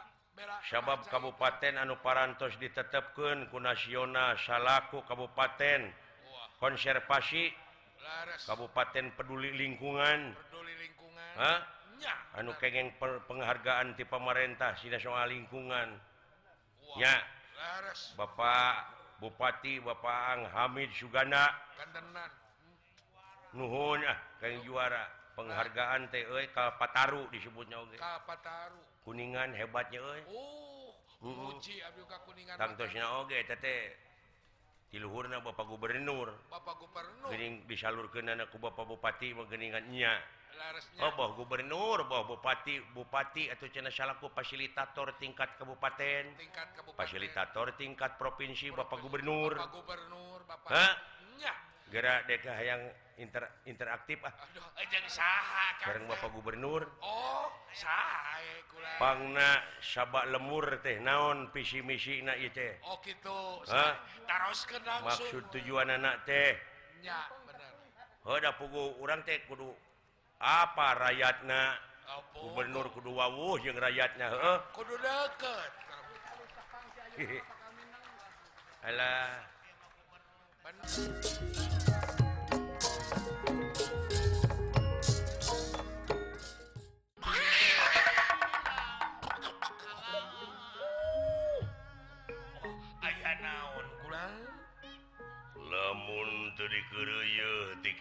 sabab 0.68 1.08
Kabupaten 1.08 1.80
Anu 1.80 1.96
Parantos 2.04 2.60
ditetapkan 2.60 3.48
ku 3.48 3.58
nasional 3.62 4.36
salahku 4.44 5.00
Kabupaten. 5.08 5.88
Konservasi 6.60 7.52
Kabupaten 8.48 9.16
peduli 9.16 9.52
lingkungan. 9.56 10.36
Peduli 10.36 10.74
lingkungan. 10.76 11.75
anu 12.36 12.52
kegeng 12.60 12.92
penghargaan 13.00 13.96
di 13.96 14.04
pemerintah 14.04 14.76
tidak 14.80 15.00
soal 15.00 15.32
lingkungan. 15.32 15.96
Ya. 17.00 17.16
Bapak 18.20 18.92
Bupati 19.24 19.80
Bapak 19.80 20.20
Ang 20.36 20.42
Hamid 20.52 20.92
Sugana. 20.92 21.48
Nuhun 23.56 24.04
ah, 24.04 24.20
kayak 24.44 24.64
juara. 24.68 25.06
Penghargaan 25.36 26.08
TE 26.16 26.48
Kalpataru 26.56 27.28
disebutnya 27.28 27.84
oke 27.84 28.00
Kalpataru. 28.00 28.80
Kuningan 29.04 29.52
hebatnya 29.52 30.00
euy. 30.00 30.24
Uh, 30.32 30.96
uh, 31.28 31.52
ka 32.08 32.18
Kuningan 32.24 32.56
oge 33.20 33.44
tete 33.44 34.00
luhurna 35.00 35.44
Bapak 35.44 35.66
Gubernur. 35.68 36.34
Bapak 36.48 36.76
Gubernur. 36.80 37.30
Gering 37.32 37.68
disalurkan 37.68 38.32
anakku 38.32 38.58
Bapak 38.62 38.86
Bupati 38.88 39.34
menggeningannya 39.36 40.14
Obah 41.04 41.28
oh, 41.28 41.30
Gubernur 41.36 42.08
Bah 42.08 42.24
Bupati 42.24 42.80
Bupati 42.96 43.52
atau 43.52 43.68
Cina 43.68 43.92
salahku 43.92 44.32
fasilitator 44.32 45.20
tingkat 45.20 45.60
kabupaten. 45.60 46.24
Tingkat 46.40 46.68
kabupaten. 46.80 46.96
fasilitator 46.96 47.76
tingkat 47.76 48.16
provinsi, 48.16 48.72
provinsi 48.72 48.80
Bapak 48.80 49.00
Gubernur 49.04 49.52
Bapak 49.60 49.72
Gubernur 49.76 50.40
Bapak 50.48 50.96
Gerak 51.92 52.26
deka 52.26 52.56
yang 52.66 52.82
inter 53.18 53.44
interaktif 53.66 54.20
ah. 54.26 54.34
Bareng 55.86 56.06
Bapak 56.10 56.30
Gubernur. 56.36 56.84
Oh 57.04 57.48
Pangna 58.96 59.60
sabak 59.84 60.32
lemur 60.32 60.80
teh 60.80 61.04
naon 61.04 61.52
visi 61.52 61.84
misi 61.84 62.24
na 62.24 62.32
teh? 62.40 62.80
Oh, 62.88 62.96
maksud 65.04 65.52
tujuan 65.52 65.92
anak 65.92 66.24
teh? 66.24 66.56
Pugu 68.56 68.96
orang 69.04 69.20
teh 69.28 69.44
kudu 69.52 69.68
apa 70.40 70.96
rakyatna? 70.96 71.76
Apa? 72.06 72.38
Gubernur 72.38 72.88
kudu 72.94 73.12
wawuh 73.18 73.58
yang 73.66 73.76
rakyatnya 73.76 74.30
heuh. 74.30 74.60
kudu 74.78 74.94
deket 75.02 75.72
Alah. 78.86 79.42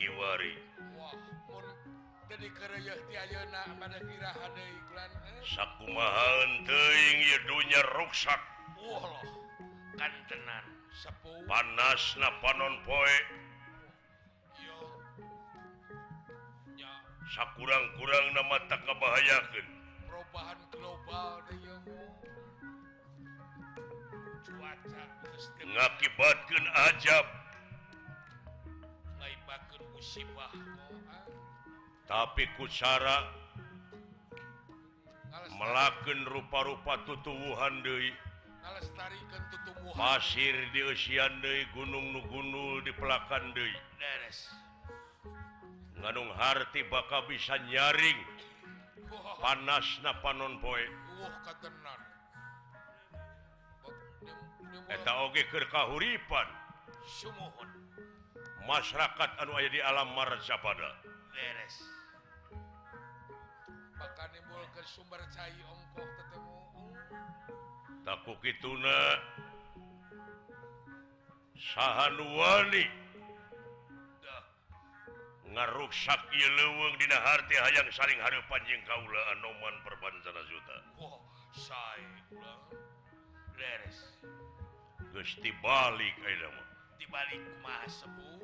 Kiwari 0.04 0.52
saku 5.48 5.86
rusak 5.96 7.80
ruksak. 7.96 8.42
Kantenan 9.96 10.64
panas 11.48 12.02
na 12.20 12.28
panon 12.44 12.84
poe. 12.84 13.16
Sakurang-kurang 17.32 18.26
nama 18.36 18.60
tak 18.68 18.84
kebahayakan 18.84 19.66
perubahan 20.04 20.60
global 20.68 21.40
cuaca 24.44 25.04
mengakibatkan 25.64 26.64
ajab. 26.92 27.43
Sibah. 30.04 30.52
tapi 32.04 32.44
kusara 32.60 33.24
melaken 35.56 36.28
rupa-rupa 36.28 37.00
tutuwuhan 37.08 37.80
Dewi 37.80 38.12
pasir 39.96 40.52
di 40.76 40.84
Dei, 41.40 41.64
Gunung 41.72 42.12
Nugunul 42.12 42.84
di 42.84 42.92
pelakan 42.92 43.56
Dei 43.56 43.72
nganung 46.04 46.28
harti 46.36 46.84
bakal 46.92 47.24
bisa 47.24 47.56
nyaring. 47.64 48.20
Panas 49.40 49.88
na 50.04 50.12
panon 50.20 50.60
poe. 50.60 50.84
Eta 54.92 55.12
oge 55.24 55.48
keur 55.48 55.64
kahuripan. 55.72 56.48
Sumuhun. 57.08 57.83
masyarakat 58.64 59.30
anu 59.44 59.52
aya 59.56 59.68
di 59.68 59.80
alam 59.84 60.08
marca 60.16 60.56
pada 60.60 60.90
beres 61.32 61.76
ke 64.74 64.82
sumber 64.90 65.22
cair 65.30 65.64
ongkoh 65.70 66.08
ketemu 66.18 66.54
uh. 66.82 67.22
takut 68.02 68.38
kituna 68.42 68.98
sahan 71.54 72.16
wali 72.34 72.86
ngaruksak 75.54 76.18
ieu 76.34 76.50
leuweung 76.58 76.98
dina 76.98 77.14
harti 77.14 77.54
hayang 77.54 77.86
saring 77.94 78.18
hareupan 78.18 78.58
jeung 78.66 78.82
kaula 78.90 79.20
anoman 79.38 79.74
perbanjana 79.86 80.42
juta. 80.50 80.76
Wah, 80.98 81.22
sae. 81.54 82.02
Leres. 83.54 83.98
Gusti 85.14 85.54
balik 85.62 86.16
aya. 86.26 86.63
dibalik 87.00 87.42
Masebu 87.60 88.34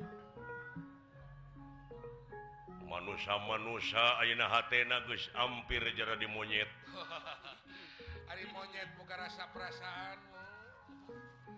manusia 2.91 3.39
manusia 3.47 4.03
Ainagus 4.19 5.31
hampir 5.31 5.79
jera 5.95 6.19
di 6.19 6.27
monyet. 6.27 6.67
Hari 8.27 8.43
monyet 8.51 8.91
buka 8.99 9.15
rasa 9.15 9.47
perasaan 9.55 10.19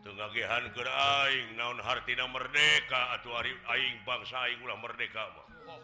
Tengagihan 0.03 0.67
keraing 0.75 1.55
naon 1.57 1.79
Hartina 1.79 2.27
merdeka 2.27 3.17
atau 3.17 3.33
Aing 3.39 4.03
bangsa 4.03 4.35
Aing 4.45 4.59
ulah 4.61 4.77
merdeka 4.77 5.23
mah. 5.31 5.47
Oh, 5.73 5.79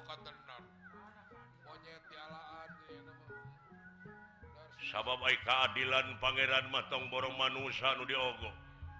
sabab 4.90 5.22
keadilan 5.24 6.18
Pangeran 6.20 6.68
Matong 6.74 7.08
Borong 7.08 7.38
manusia 7.40 7.96
nu 7.96 8.04
diogo. 8.04 8.52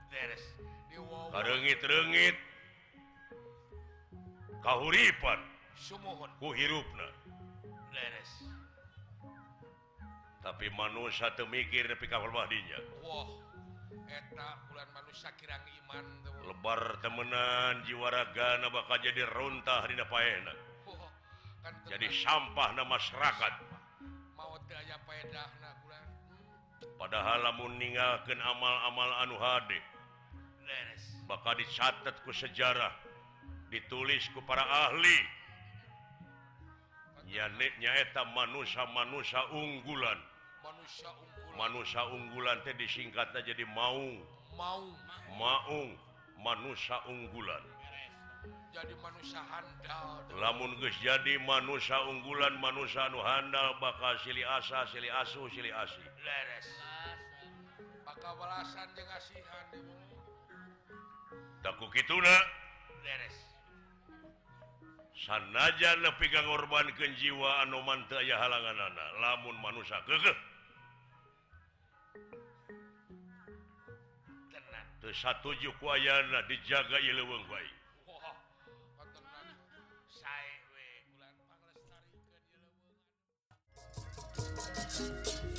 Beres 0.08 0.42
karengit-renggit 1.32 2.36
kahuripan. 4.60 5.40
Kuhirupna. 6.40 7.08
Leres. 7.96 8.32
tapi 10.40 10.72
manusia 10.72 11.30
temikir 11.36 11.84
tapi 11.88 12.08
kapal 12.08 12.32
mahdinya 12.32 12.80
wah 13.04 13.28
Eta 14.10 14.58
bulan 14.66 14.90
manusia 14.90 15.30
kirang 15.38 15.62
iman 15.62 16.06
tuh. 16.26 16.34
lebar 16.50 16.98
temenan 17.06 17.86
jiwaraga 17.86 18.58
raga 18.58 18.70
bakal 18.74 18.98
jadi 19.06 19.22
runtah 19.30 19.86
di 19.86 19.96
paena 20.10 20.54
kan 21.60 21.74
jadi 21.92 22.08
sampah 22.08 22.72
nama 22.72 22.88
masyarakat. 22.88 23.54
Mau 24.40 24.56
daya 24.72 24.96
paedah 25.04 25.52
na 25.60 25.76
bulan. 25.84 26.06
Padahal 26.96 27.40
lamun 27.44 27.76
ninggalkan 27.76 28.40
amal-amal 28.40 29.12
anu 29.28 29.36
hadeh 29.36 29.84
bakal 31.30 31.54
dicatatku 31.58 32.32
sejarah 32.34 32.94
ditulisku 33.70 34.42
para 34.50 34.66
ahli. 34.66 35.20
Nyanyaeta 37.30 38.26
manusia 38.34 38.90
manusia 38.90 39.38
unggulan. 39.54 40.18
Manusia 40.66 41.10
unggulan, 41.14 41.54
manusia 41.54 42.02
unggulan 42.10 42.58
teh 42.66 42.74
disingkatnya 42.74 43.46
jadi 43.46 43.64
mau 43.70 44.10
mau 44.58 44.90
maung. 45.38 45.94
Manusia 46.40 46.98
unggulan. 47.06 47.62
Jadi 48.74 48.96
manusia 49.04 49.44
handal. 49.46 50.24
Lamun 50.40 50.74
guys 50.80 50.96
jadi 51.04 51.38
manusia 51.44 52.00
unggulan 52.10 52.58
manusia 52.58 53.06
anu 53.12 53.20
handal 53.22 53.78
bakal 53.78 54.16
sili 54.24 54.42
asa 54.42 54.88
sili 54.90 55.12
asuh 55.12 55.46
sili 55.52 55.70
asih. 55.70 56.06
Leres 56.24 56.68
maka 58.20 58.36
belasan 58.36 58.88
jeung 58.98 59.12
asihan 59.16 59.66
takut 61.64 61.92
sanaja 65.20 66.00
lebih 66.00 66.32
korban 66.32 66.88
anoman 67.62 68.02
mantaya 68.08 68.36
halangan 68.40 68.78
anak 68.80 69.10
lamun 69.20 69.56
manusia 69.60 70.00
keke 70.08 70.34
satu 75.10 75.52
jukwayana 75.60 76.46
dijaga 76.48 76.98
ileweng 77.02 77.46
baik 77.52 77.76
Thank 84.90 85.58
you. 85.58 85.59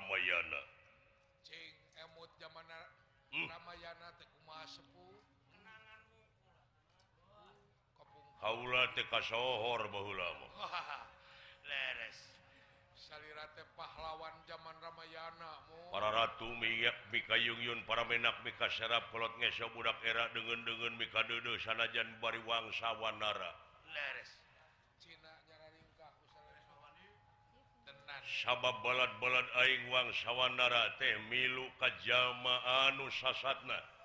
Ramayana. 0.00 0.60
Uh. 3.30 3.46
Haula 8.40 8.88
Leres. 11.68 12.18
Salira 12.96 13.44
Salirate 13.44 13.62
pahlawan 13.76 14.32
zaman 14.48 14.74
Ramayana 14.80 15.52
Para 15.92 16.08
ratu 16.10 16.48
miyak 16.56 16.96
mika 17.12 17.36
yungyun 17.36 17.84
para 17.84 18.08
menak 18.08 18.40
mika 18.42 18.72
serap 18.72 19.12
kolot 19.12 19.36
ngeso 19.38 19.68
budak 19.76 20.00
era 20.08 20.32
dengan 20.32 20.64
dengan 20.64 20.96
mika 20.96 21.20
dede 21.28 21.60
sanajan 21.60 22.08
bari 22.24 22.40
wangsa 22.48 22.96
wanara 22.96 23.52
Leres. 23.92 24.39
sabab 28.30 28.78
balat-balad 28.86 29.48
aing 29.66 29.90
wang 29.90 30.08
sawwanara 30.22 30.94
teh 31.02 31.14
milu 31.26 31.66
kajjama 31.82 32.54
anu 32.86 33.10
sasatna. 33.10 34.00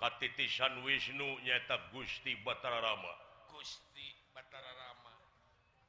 Katitisan 0.00 0.80
Wisnu 0.80 1.44
nyata 1.44 1.76
Gusti 1.92 2.32
Batara 2.40 2.80
Rama 2.80 3.12
Gusti 3.52 4.16
Batara 4.32 4.72
Rama 4.72 5.12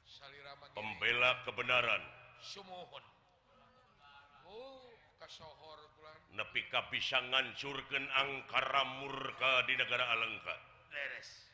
Salirama 0.03 0.67
pembela 0.75 1.39
kebenaran. 1.47 2.03
Sumohon 2.43 2.99
oh 4.43 4.91
kasohor 5.15 5.79
bulan 5.95 6.19
nepi 6.35 6.59
kapisangan 6.67 7.55
surken 7.55 8.03
angkara 8.11 8.83
murka 8.99 9.63
di 9.63 9.79
negara 9.79 10.03
Alengka. 10.11 10.55
Leres. 10.91 11.50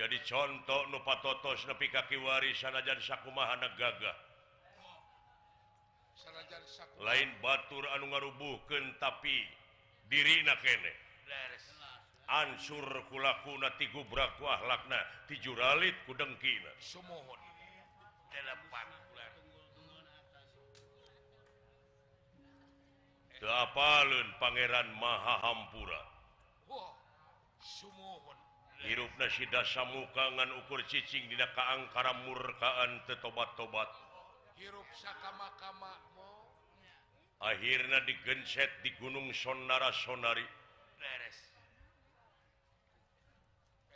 jadi 0.00 0.16
contoh 0.24 0.88
nupatotos 0.88 1.68
nepi 1.68 1.92
kaki 1.92 2.16
waris 2.24 2.56
sanajan 2.56 2.96
sakumaha 3.04 3.60
gagah 3.76 4.16
lain 7.04 7.28
Batur 7.44 7.84
anu 7.96 8.12
ngarubuhkeun 8.12 8.96
tapi 9.00 9.32
dirina 10.08 10.56
kene. 10.60 10.92
Ansur 12.30 12.86
kulakuna 13.10 13.74
ti 13.74 13.88
brakwah 13.90 14.60
ku 14.62 14.96
tiju 15.26 15.52
ralit 15.56 15.96
kudengkina 16.06 16.70
semohon 16.78 17.40
teu 23.40 23.48
apaleun 23.48 24.28
Pangeran 24.36 24.88
Maha 25.00 25.34
Hampura. 25.40 26.02
Wow. 26.68 26.92
Sumo 27.58 28.09
hirup 28.86 29.12
nasi 29.20 29.44
dasa 29.52 29.84
mukangan 29.90 30.50
ukur 30.64 30.80
cicing 30.88 31.28
dina 31.28 31.48
kaangkara 31.52 32.12
murkaan 32.24 33.04
tetobat-tobat 33.04 33.90
hirup 34.60 34.88
sakama-kama 34.96 36.10
akhirnya 37.40 38.04
digenset 38.04 38.68
di 38.84 38.92
Gunung 39.00 39.32
Sonara 39.32 39.88
Sonari. 40.04 40.44
Leres 41.00 41.38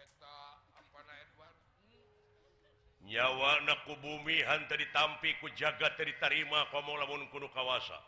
eta 0.00 0.36
apa 0.80 0.98
na 1.04 1.14
Edward? 1.20 1.56
Nyawa 3.04 3.60
ku 3.84 3.94
bumi 4.00 4.40
hanta 4.48 4.80
ditampi 4.80 5.36
ku 5.44 5.52
jaga 5.52 5.92
diterima 6.00 6.72
komo 6.72 6.96
lamun 6.96 7.28
kudu 7.28 7.52
kawasa. 7.52 8.00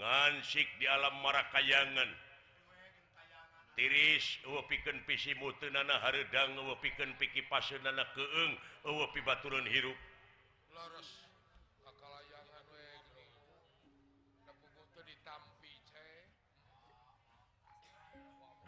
Ngansik 0.00 0.68
di 0.80 0.88
alam 0.88 1.20
marakayangan. 1.20 2.08
tiris 3.80 4.44
piken 4.68 5.00
pisi 5.08 5.32
mutunana 5.40 5.96
Haredang 6.04 6.52
piken 6.84 7.16
piki 7.16 7.40
pasenana 7.48 8.04
keeng 8.12 8.52
pi 8.84 9.20
baturun 9.24 9.64
hirup. 9.64 9.96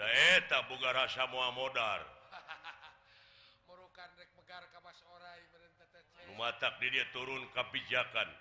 Daeta 0.00 0.64
boga 0.66 0.90
rasa 0.96 1.28
mua 1.28 1.52
modar. 1.52 2.00
Mematak 6.32 6.80
di 6.80 6.88
dia 6.88 7.04
turun 7.12 7.44
kebijakan 7.52 8.32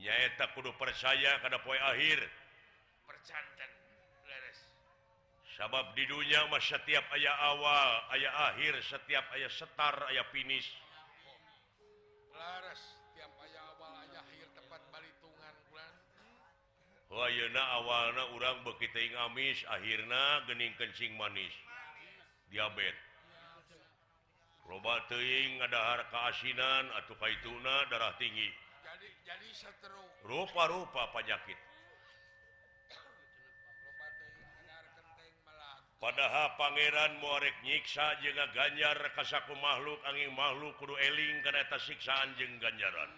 nyaeta 0.00 0.48
kudu 0.56 0.72
percaya 0.80 1.36
karena 1.44 1.60
poin 1.60 1.80
akhir. 1.92 2.39
canten 3.24 3.70
sabab 5.60 5.92
di 5.92 6.08
dunia 6.08 6.48
Mas 6.48 6.64
setiap 6.64 7.04
ayah 7.12 7.36
awal 7.52 7.90
ayah 8.16 8.32
akhir 8.48 8.80
setiap 8.80 9.20
ayah 9.36 9.52
setar 9.52 9.92
ayah 10.08 10.24
finish. 10.32 10.72
Awal 17.60 18.16
orang 18.32 18.56
oh, 18.64 18.72
begitu 18.72 19.12
amis 19.28 19.60
akhirnya 19.68 20.48
gening 20.48 20.72
kencing 20.80 21.12
manis. 21.20 21.52
Diabetes. 22.48 22.96
Roba 24.64 25.02
teuing 25.10 25.58
ngadahar 25.60 26.06
keasinan 26.08 26.88
atau 27.02 27.18
kaituna 27.18 27.90
darah 27.90 28.14
tinggi. 28.16 28.48
Rupa-rupa 30.24 31.10
penyakit. 31.12 31.69
padahal 36.00 36.56
Pangeran 36.56 37.20
muarek 37.20 37.54
nyiksa 37.62 38.18
juga 38.24 38.48
ganjar 38.56 38.96
kasaku 39.12 39.52
makhluk 39.60 40.00
angin 40.08 40.32
makhluk 40.32 40.72
kudu 40.80 40.96
eling 40.96 41.44
karena 41.44 41.76
siksaan 41.76 42.32
jeng 42.40 42.56
ganjaran. 42.58 43.12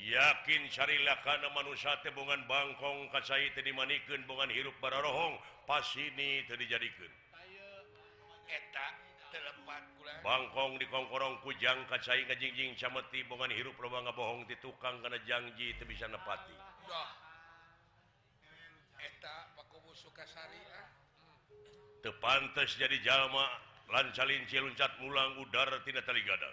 Yakin 0.00 0.64
syarilah 0.72 1.20
karena 1.20 1.52
manusia 1.52 1.92
tebungan 2.00 2.40
bangkong 2.48 3.12
kasai 3.12 3.52
tadi 3.52 3.68
manikin 3.68 4.24
bungan 4.24 4.48
hirup 4.48 4.72
bararohong 4.80 5.36
pas 5.68 5.84
ini 5.96 6.40
tadi 6.48 6.64
bangkong 10.24 10.80
di 10.80 10.86
kongkorong 10.88 11.40
kujang 11.44 11.84
kacai 11.88 12.24
ngajingjing 12.28 12.76
cameti 12.76 13.24
bukan 13.28 13.52
hirup 13.52 13.76
lubang 13.76 14.08
bohong 14.12 14.44
di 14.48 14.56
tukang 14.60 15.00
karena 15.04 15.20
janji 15.28 15.72
itu 15.72 15.84
bisa 15.84 16.08
nepati. 16.08 16.56
Duh. 16.88 17.29
Sukasari 20.00 20.56
ah. 20.72 20.88
tepantes 22.00 22.72
jadi 22.80 22.96
jalma 23.04 23.44
lancalincil 23.92 24.64
loncat 24.64 24.88
mulang 25.04 25.36
udara 25.44 25.76
tidak 25.84 26.08
teligada 26.08 26.48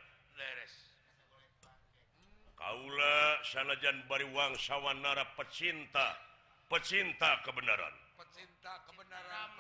Kaula 2.58 3.38
sanajan 3.46 4.02
bari 4.10 4.26
wangsawan 4.34 4.98
nara 5.00 5.24
pecinta 5.38 6.18
pecinta 6.68 7.40
kebenaran. 7.46 7.94
Pecinta 8.18 8.82
kebenaran 8.90 9.54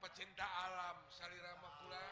pecinta 0.00 0.48
alam 0.48 0.96
Sari 1.12 1.36
Ramakula 1.38 2.04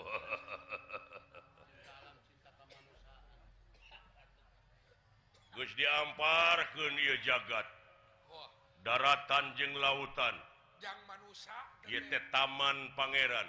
Gus 5.54 5.70
diamparkeun 5.76 6.96
ieu 6.96 7.20
jagat. 7.20 7.79
daratan 8.84 9.44
jeng 9.56 9.72
lautan. 9.76 10.36
Taman 12.32 12.78
Pangeran. 12.96 13.48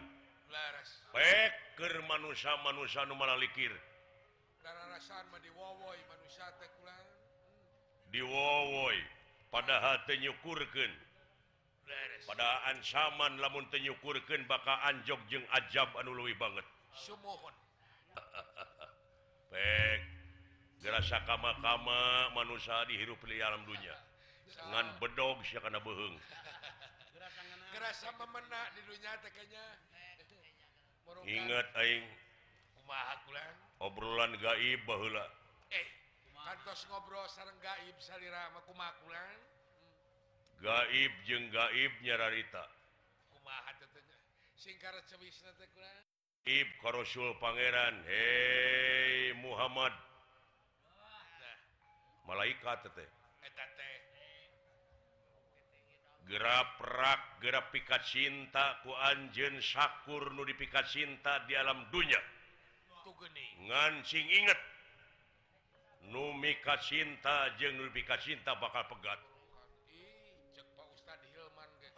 Peker 1.15 1.95
manusia 2.07 2.51
manusia 2.59 3.07
numalikir 3.07 3.71
diwowoi 8.11 8.99
padahal 9.47 9.95
tenyukurkan 10.03 10.91
pada 12.27 12.49
ancaman 12.75 13.39
lamun 13.39 13.63
tenyukurkan 13.71 14.43
baka 14.51 14.91
Jog 15.07 15.19
jeung 15.31 15.43
ajab 15.55 15.87
anu 15.95 16.11
luwi 16.11 16.35
banget. 16.35 16.67
Pek 19.47 19.99
gerasa 20.83 21.23
kama-kama 21.23 22.31
manusia 22.35 22.83
dihirup 22.91 23.19
di 23.23 23.39
alam 23.39 23.63
dunia 23.63 24.10
ngan 24.59 24.87
bedog 24.99 25.37
sih 25.45 25.59
karena 25.59 25.79
beheng 25.79 26.15
ingat 31.27 31.67
Aing. 31.75 32.05
Obrolan 33.81 34.35
gaib 34.37 34.81
bahula 34.85 35.25
eh 35.71 35.87
kantos 36.35 36.85
ngobrol 36.91 37.25
sarang 37.31 37.55
gaib 37.63 37.97
salira 38.03 38.51
makumakulan 38.53 39.39
gaib 40.59 41.13
jeng 41.25 41.47
gaib 41.49 41.93
nyararita 42.03 42.67
kumaha 43.31 43.71
tetunya 43.79 44.17
singkar 44.59 44.93
cewisna 45.09 45.49
teh 45.57 45.65
kulan? 45.73 46.03
Gaib 46.45 46.69
karosul 46.81 47.37
pangeran. 47.37 48.01
Hei 48.05 49.33
Muhammad. 49.41 49.93
Malaikat 52.25 52.85
teh. 52.93 53.09
Eta 53.45 53.65
teh. 53.77 54.00
geraprak 56.31 57.43
gera 57.43 57.59
pika 57.67 57.99
cinta 58.07 58.79
ku 58.87 58.95
Anjen 58.95 59.59
Syakur 59.59 60.31
nudiika 60.31 60.87
cinta 60.87 61.43
di 61.43 61.59
alam 61.59 61.91
dunya. 61.91 62.19
Ngancing 63.67 64.27
inget 64.31 64.59
Numika 66.09 66.81
cinta 66.81 67.53
jeng 67.61 67.77
nudiika 67.77 68.17
cinta 68.17 68.57
bakal 68.57 68.83
pegat. 68.89 69.19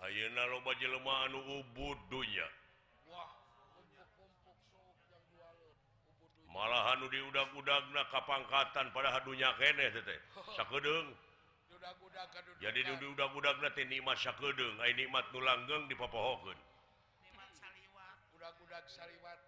Ayeuna 0.03 0.43
loba 0.51 0.75
jelema 0.75 1.23
anu 1.23 1.39
ubud 1.63 1.97
dunya. 2.11 2.43
Malahan 6.53 7.01
nu 7.01 7.09
diudag-udagna 7.09 8.13
kapangkatan 8.13 8.93
pada 8.93 9.09
hadunya 9.09 9.49
keneh 9.57 9.89
teteh 9.89 10.21
sakeudeung 10.59 11.09
jadi 12.61 12.79
duduk 12.93 13.17
udah-budak 13.17 13.57
nanti 13.59 13.83
nikmat 13.89 14.15
sakedeng 14.21 14.75
ay 14.81 14.93
nikmat 14.93 15.25
nu 15.33 15.39
langgeng 15.41 15.89
dipopohokeun 15.89 16.57
budak 18.59 18.85
sariwat 18.89 19.39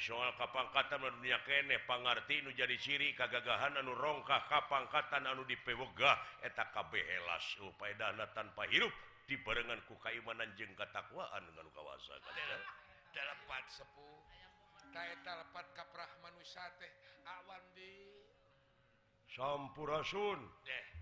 soal 0.00 0.30
kapangkatan 0.38 1.02
dunia 1.02 1.42
kene 1.44 1.82
pangarti 1.84 2.40
nu 2.40 2.54
jadi 2.54 2.78
ciri 2.78 3.12
kagagahan 3.18 3.76
anu 3.76 3.92
rongkah 3.92 4.46
kapangkatan 4.48 5.26
anu 5.26 5.42
dipewegah 5.44 6.16
eta 6.46 6.70
kabeh 6.72 7.02
upaya 7.66 7.94
dana 7.98 8.24
tanpa 8.32 8.64
hirup 8.70 8.94
dibarengan 9.26 9.78
ku 9.90 9.98
kaimanan 10.00 10.48
jeung 10.56 10.70
katakwaan 10.78 11.42
dengan 11.50 11.66
kawasan. 11.74 12.18
Dalepat 13.12 13.64
sepuh 13.68 14.18
eta 14.92 15.32
lepat 15.44 15.66
kaprah 15.76 16.10
manusia 16.24 16.64
teh 16.80 16.92
awan 17.28 17.62
di. 17.76 17.92
Sampurasun. 19.32 20.40
Deh. 20.64 21.01